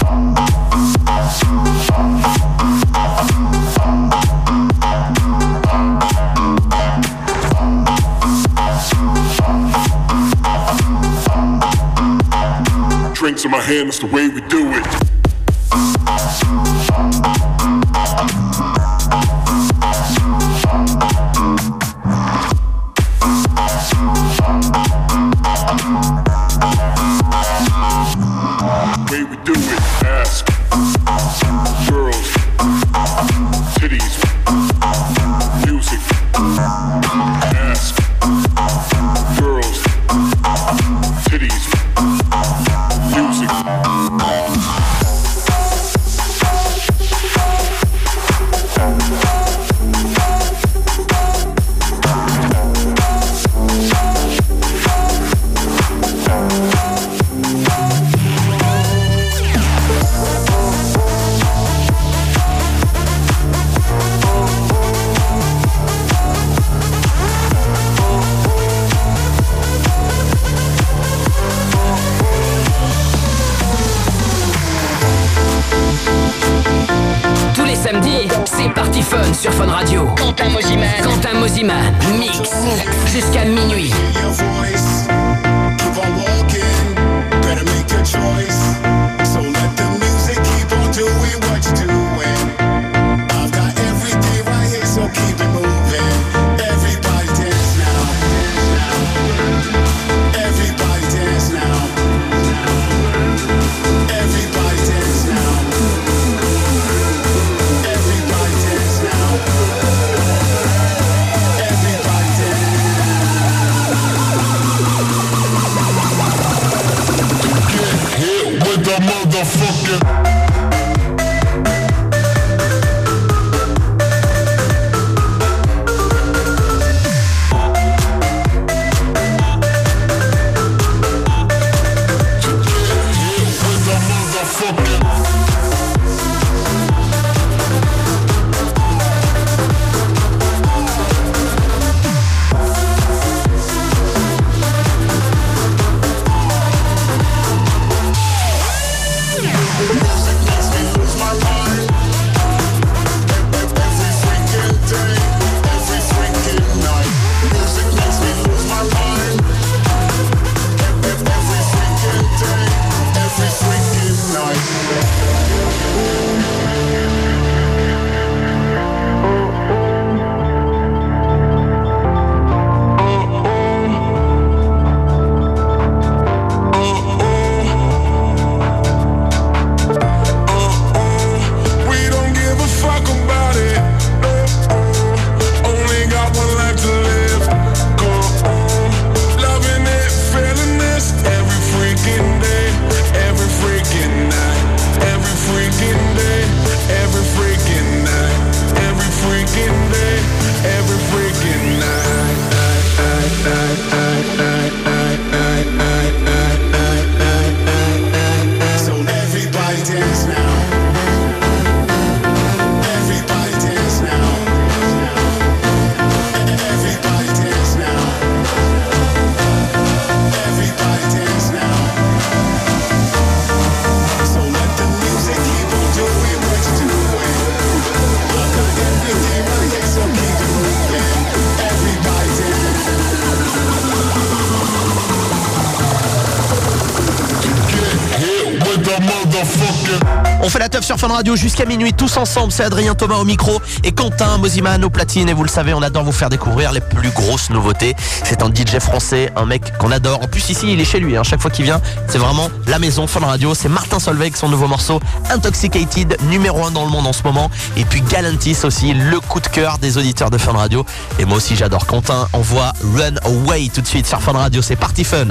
Sur 240.86 240.98
Fun 241.00 241.08
Radio 241.08 241.36
jusqu'à 241.36 241.66
minuit 241.66 241.94
tous 241.94 242.16
ensemble. 242.18 242.52
C'est 242.52 242.64
Adrien 242.64 242.94
Thomas 242.94 243.16
au 243.16 243.24
micro 243.26 243.60
et 243.84 243.92
Quentin 243.92 244.38
Mosiman 244.38 244.84
au 244.84 244.92
platine. 244.92 245.28
Et 245.28 245.34
vous 245.34 245.42
le 245.42 245.50
savez, 245.50 245.74
on 245.74 245.82
adore 245.82 246.04
vous 246.04 246.12
faire 246.12 246.30
découvrir 246.30 246.72
les 246.72 246.80
plus 246.80 247.10
grosses 247.10 247.50
nouveautés. 247.50 247.96
C'est 248.24 248.44
un 248.44 248.54
DJ 248.54 248.78
français, 248.80 249.34
un 249.36 249.46
mec 249.46 249.76
qu'on 249.80 249.92
adore. 249.92 250.22
En 250.22 250.28
plus 250.28 250.48
ici, 250.50 250.72
il 250.72 250.80
est 250.80 250.86
chez 250.86 251.00
lui. 251.00 251.18
hein. 251.18 251.24
Chaque 251.24 251.42
fois 251.42 251.50
qu'il 251.50 251.66
vient, 251.66 251.82
c'est 252.08 252.20
vraiment 252.20 252.52
la 252.68 252.78
maison 252.78 253.08
Fun 253.08 253.22
Radio. 253.22 253.56
C'est 253.56 253.68
Martin 253.68 253.98
Solveig, 253.98 254.36
son 254.36 254.48
nouveau 254.48 254.68
morceau 254.68 255.00
Intoxicated, 255.32 256.18
numéro 256.30 256.64
1 256.64 256.70
dans 256.72 256.86
le 256.86 256.92
monde 256.92 257.08
en 257.08 257.14
ce 257.14 257.24
moment. 257.24 257.50
Et 257.78 257.86
puis 257.86 258.02
Galantis 258.02 258.58
aussi, 258.64 258.94
le 258.94 259.20
coup 259.20 259.40
de 259.40 259.48
cœur 259.48 259.80
des 259.80 259.98
auditeurs 259.98 260.30
de 260.30 260.38
Fun 260.38 260.52
Radio. 260.54 260.86
Et 261.18 261.26
moi 261.26 261.38
aussi, 261.38 261.56
j'adore. 261.56 261.88
Quentin 261.88 262.28
envoie 262.32 262.74
Run 262.96 263.16
Away 263.24 263.72
tout 263.74 263.82
de 263.82 263.88
suite 263.88 264.06
sur 264.06 264.22
Fun 264.22 264.34
Radio. 264.34 264.62
C'est 264.62 264.76
parti 264.76 265.04
fun. 265.04 265.26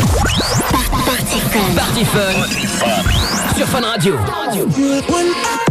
Party 1.76 2.04
Fun. 2.04 3.43
Sur 3.56 3.66
Fun 3.68 3.82
Radio. 3.82 4.16
Think 5.06 5.63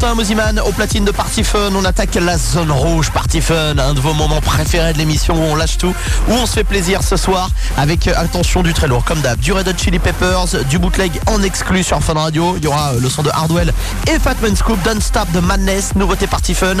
Quentin 0.00 0.14
Mosiman 0.14 0.60
au 0.60 0.70
platine 0.70 1.04
de 1.04 1.10
Party 1.10 1.42
Fun. 1.42 1.72
On 1.74 1.84
attaque 1.84 2.14
la 2.14 2.38
zone 2.38 2.70
rouge 2.70 3.10
Party 3.10 3.40
Fun, 3.40 3.78
un 3.78 3.94
de 3.94 4.00
vos 4.00 4.14
moments 4.14 4.40
préférés 4.40 4.92
de 4.92 4.98
l'émission 4.98 5.34
où 5.34 5.42
on 5.42 5.56
lâche 5.56 5.76
tout, 5.76 5.92
où 6.28 6.32
on 6.34 6.46
se 6.46 6.52
fait 6.52 6.62
plaisir 6.62 7.02
ce 7.02 7.16
soir 7.16 7.50
avec, 7.76 8.06
euh, 8.06 8.12
attention, 8.16 8.62
du 8.62 8.72
très 8.72 8.86
lourd 8.86 9.02
comme 9.04 9.20
d'hab, 9.22 9.40
du 9.40 9.50
Red 9.50 9.66
Hot 9.66 9.72
Chili 9.76 9.98
Peppers, 9.98 10.64
du 10.70 10.78
bootleg 10.78 11.10
en 11.26 11.42
exclu 11.42 11.82
sur 11.82 12.00
Fun 12.00 12.14
Radio. 12.14 12.54
Il 12.58 12.64
y 12.64 12.68
aura 12.68 12.92
euh, 12.92 13.00
le 13.00 13.08
son 13.08 13.24
de 13.24 13.30
Hardwell 13.30 13.72
et 14.06 14.20
Fatman 14.20 14.54
Scoop, 14.54 14.80
Don't 14.84 15.00
Stop 15.00 15.32
de 15.32 15.40
Madness, 15.40 15.96
nouveauté 15.96 16.28
Party 16.28 16.54
Fun. 16.54 16.76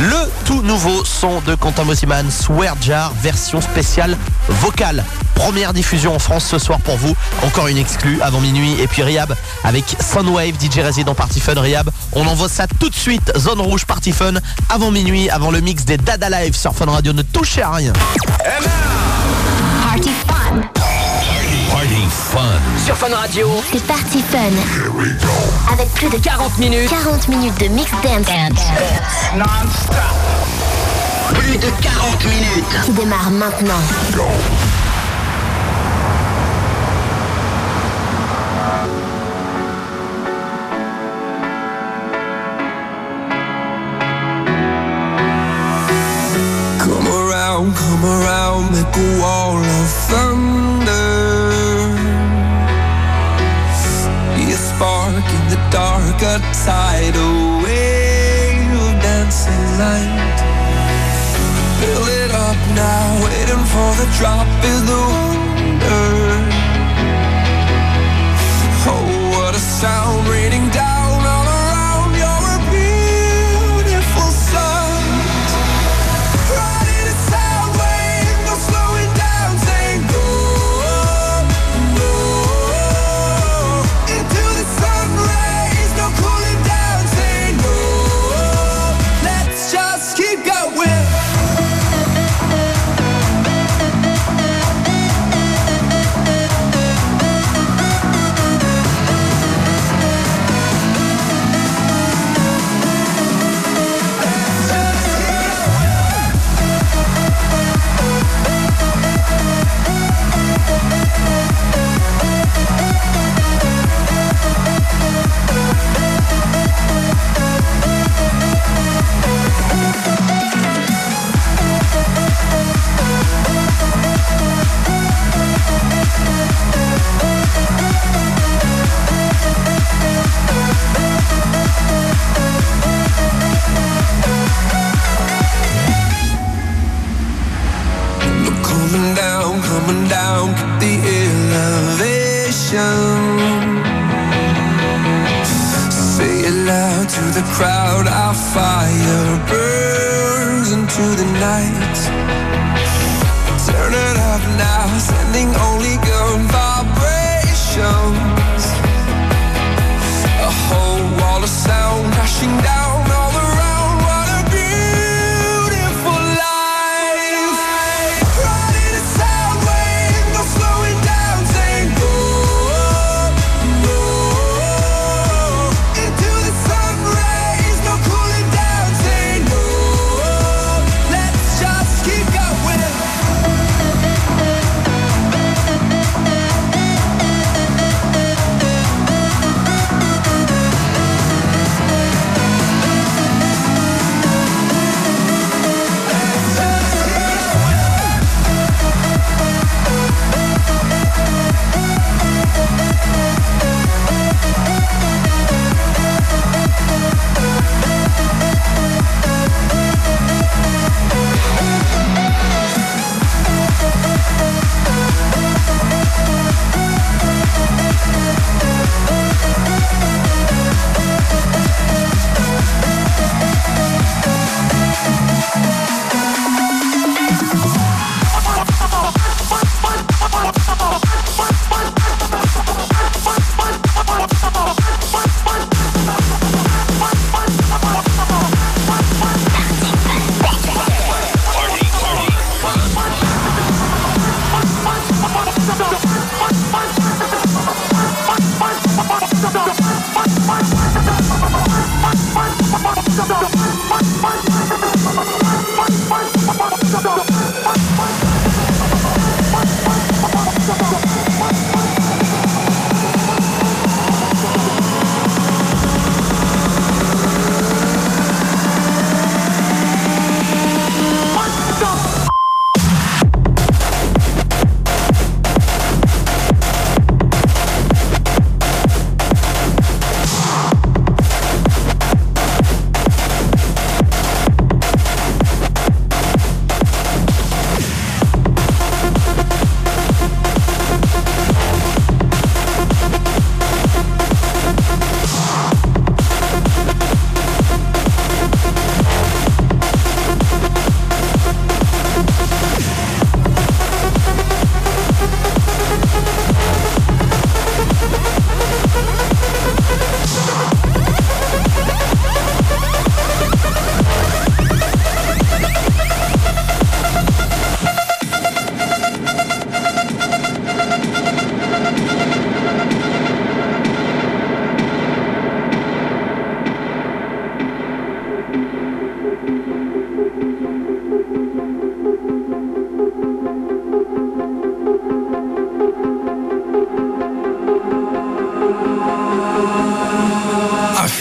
Le 0.00 0.30
tout 0.46 0.62
nouveau 0.62 1.04
son 1.04 1.42
de 1.42 1.54
Quentin 1.54 1.84
Mosiman, 1.84 2.30
Swear 2.30 2.76
Jar, 2.80 3.12
version 3.22 3.60
spéciale 3.60 4.16
vocale. 4.48 5.04
Première 5.34 5.72
diffusion 5.72 6.14
en 6.14 6.18
France 6.18 6.44
ce 6.44 6.58
soir 6.58 6.78
pour 6.80 6.96
vous. 6.96 7.14
Encore 7.42 7.66
une 7.66 7.78
exclue 7.78 8.20
avant 8.22 8.40
minuit. 8.40 8.80
Et 8.80 8.86
puis 8.86 9.02
Riab 9.02 9.34
avec 9.64 9.84
Soundwave, 10.00 10.54
DJ 10.54 10.78
Resident 10.78 11.14
Party 11.14 11.40
Fun. 11.40 11.60
Riab, 11.60 11.90
on 12.12 12.26
envoie 12.26 12.48
ça 12.48 12.66
tout 12.78 12.88
de 12.88 12.94
suite. 12.94 13.32
Zone 13.36 13.60
rouge 13.60 13.84
Party 13.84 14.12
Fun 14.12 14.34
avant 14.68 14.90
minuit, 14.90 15.30
avant 15.30 15.50
le 15.50 15.60
mix 15.60 15.84
des 15.84 15.96
Dada 15.96 16.28
Live 16.28 16.54
sur 16.54 16.74
Fun 16.74 16.86
Radio. 16.86 17.12
Ne 17.12 17.22
touchez 17.22 17.62
à 17.62 17.70
rien. 17.72 17.92
Party 19.82 20.10
Fun. 20.26 20.60
Party 21.70 22.06
Fun. 22.10 22.84
Sur 22.84 22.96
Fun 22.96 23.14
Radio. 23.14 23.48
C'est 23.72 23.84
Party 23.86 24.22
Fun. 24.30 24.38
Avec 25.72 25.88
plus 25.94 26.10
de 26.10 26.16
40 26.16 26.58
minutes. 26.58 26.90
40 26.90 27.28
minutes 27.28 27.60
de 27.60 27.68
mix 27.68 27.90
dance. 28.02 28.26
Plus 31.34 31.56
de 31.56 31.68
40 31.82 32.24
minutes. 32.24 32.84
Qui 32.84 32.92
démarre 32.92 33.30
maintenant. 33.30 33.80
Come 48.02 48.22
around, 48.22 48.72
make 48.72 48.96
a 48.96 49.20
wall 49.20 49.58
of 49.58 49.88
thunder. 50.08 51.02
Be 54.34 54.44
a 54.52 54.56
spark 54.56 55.26
in 55.36 55.44
the 55.52 55.60
dark, 55.70 56.20
a 56.22 56.38
tidal 56.64 57.62
wave 57.62 58.72
of 58.84 59.02
dancing 59.02 59.66
light. 59.78 60.38
Fill 61.80 62.06
it 62.22 62.30
up 62.32 62.60
now, 62.74 63.24
waiting 63.24 63.64
for 63.72 63.90
the 64.00 64.08
drop 64.18 64.48
is 64.64 64.84
the 64.86 64.98
wonder. 64.98 65.51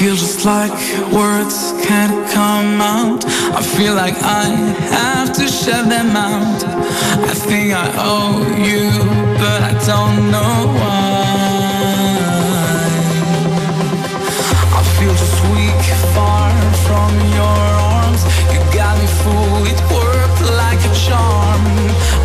Feels 0.02 0.20
just 0.20 0.46
like 0.46 0.72
words 1.14 1.74
can't 1.86 2.28
come 2.32 2.82
out. 2.82 3.24
I 3.54 3.62
feel 3.62 3.94
like 3.94 4.16
I 4.24 4.46
have 4.98 5.32
to 5.34 5.48
shut 5.48 5.90
them 5.90 6.16
out. 6.16 6.64
I 7.30 7.36
think 7.36 7.72
I 7.72 7.88
owe 7.98 8.42
you, 8.58 8.90
but 9.38 9.62
I 9.62 9.74
don't 9.86 10.32
know 10.32 10.74
why. 10.74 11.22
I 14.74 14.82
feel 14.98 15.14
just 15.14 15.40
weak, 15.54 15.84
far 16.16 16.50
from 16.88 17.12
your 17.38 17.60
arms. 17.94 18.24
You 18.52 18.60
got 18.74 18.98
me 18.98 19.06
fooled, 19.22 19.68
it 19.68 19.82
worked 19.94 20.42
like 20.64 20.80
a 20.80 20.94
charm. 21.06 21.62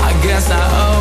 I 0.00 0.18
guess 0.22 0.50
I 0.50 0.62
owe 0.80 0.95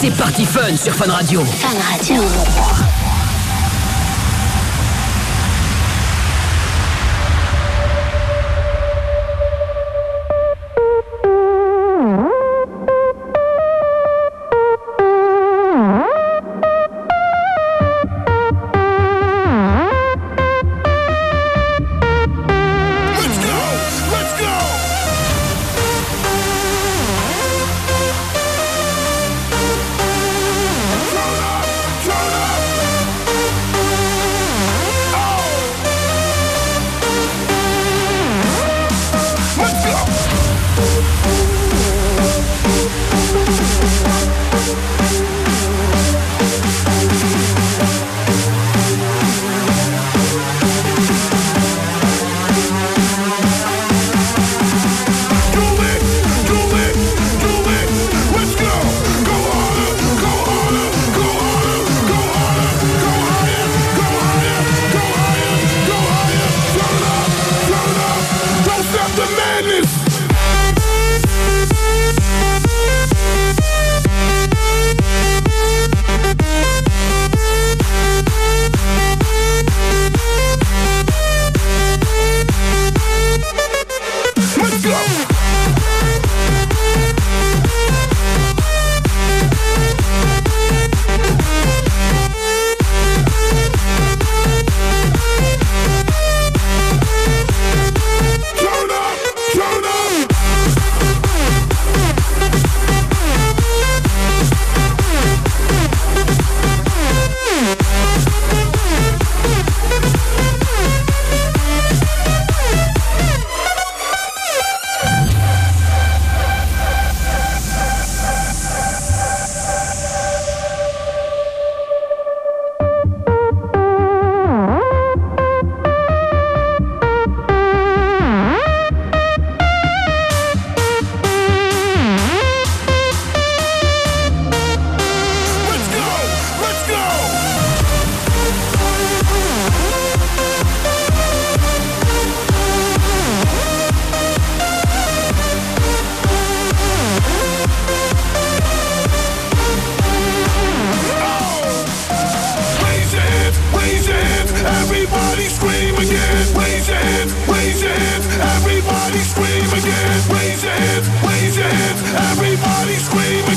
c'est 0.00 0.10
parti 0.16 0.46
fun 0.46 0.76
sur 0.76 0.94
Fun 0.94 1.12
Radio. 1.12 1.44
Fun 1.44 1.68
Radio. 1.92 2.59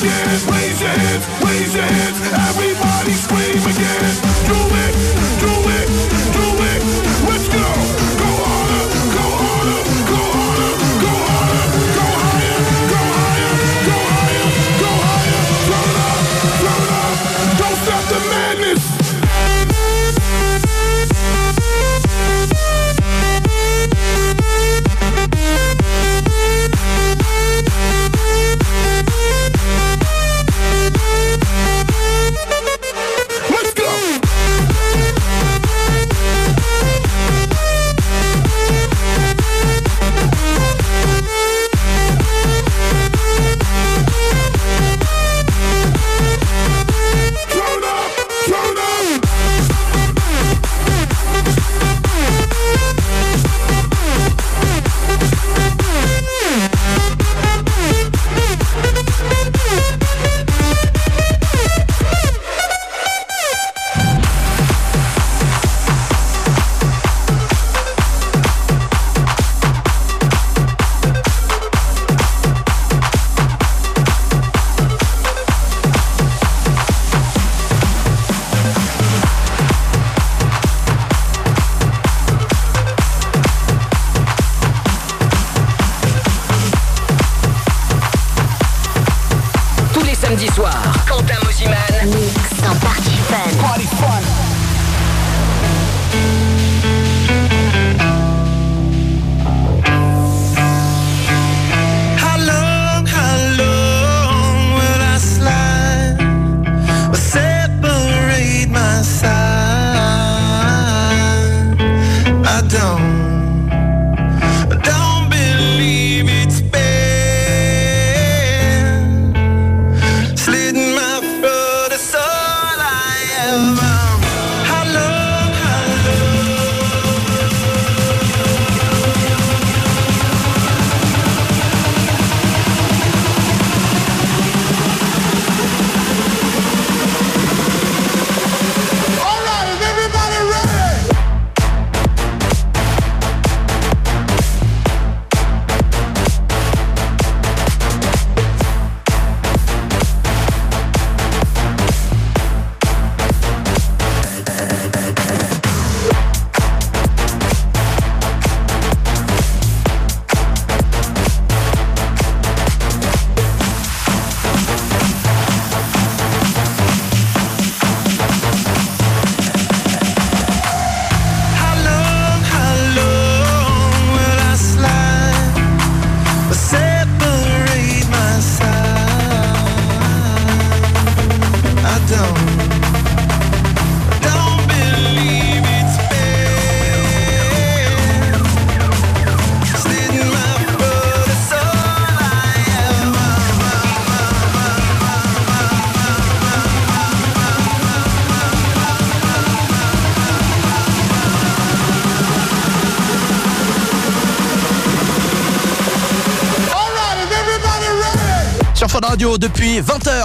yeah 0.03 0.62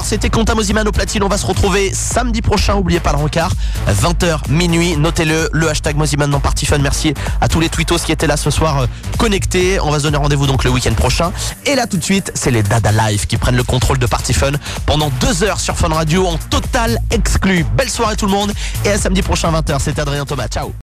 C'était 0.08 0.30
Quentin 0.30 0.54
Mosiman 0.54 0.88
au 0.88 0.90
platine. 0.90 1.22
On 1.22 1.28
va 1.28 1.36
se 1.36 1.44
retrouver 1.44 1.92
samedi 1.92 2.40
prochain. 2.40 2.76
Oubliez 2.76 2.98
pas 2.98 3.12
le 3.12 3.18
rencard. 3.18 3.52
20h 3.88 4.50
minuit. 4.50 4.96
Notez-le. 4.96 5.50
Le 5.52 5.68
hashtag 5.68 5.96
Mosiman 5.96 6.30
dans 6.30 6.40
Party 6.40 6.64
Fun. 6.64 6.78
Merci 6.78 7.12
à 7.42 7.48
tous 7.48 7.60
les 7.60 7.68
tweetos 7.68 7.98
qui 7.98 8.12
étaient 8.12 8.26
là 8.26 8.38
ce 8.38 8.48
soir 8.50 8.78
euh, 8.78 8.86
connectés. 9.18 9.78
On 9.80 9.90
va 9.90 9.98
se 9.98 10.04
donner 10.04 10.16
rendez-vous 10.16 10.46
donc 10.46 10.64
le 10.64 10.70
week-end 10.70 10.94
prochain. 10.94 11.30
Et 11.66 11.74
là 11.74 11.86
tout 11.86 11.98
de 11.98 12.04
suite, 12.04 12.32
c'est 12.34 12.50
les 12.50 12.62
Dada 12.62 12.90
Live 12.90 13.26
qui 13.26 13.36
prennent 13.36 13.56
le 13.56 13.64
contrôle 13.64 13.98
de 13.98 14.06
Party 14.06 14.32
Fun 14.32 14.52
pendant 14.86 15.10
deux 15.20 15.44
heures 15.44 15.60
sur 15.60 15.76
Fun 15.76 15.88
Radio 15.88 16.26
en 16.26 16.38
total 16.38 16.98
exclu. 17.10 17.66
Belle 17.76 17.90
soirée 17.90 18.16
tout 18.16 18.24
le 18.24 18.32
monde. 18.32 18.50
Et 18.86 18.88
à 18.88 18.96
samedi 18.96 19.20
prochain 19.20 19.52
20h. 19.52 19.78
C'était 19.78 20.00
Adrien 20.00 20.24
Thomas. 20.24 20.48
Ciao. 20.48 20.72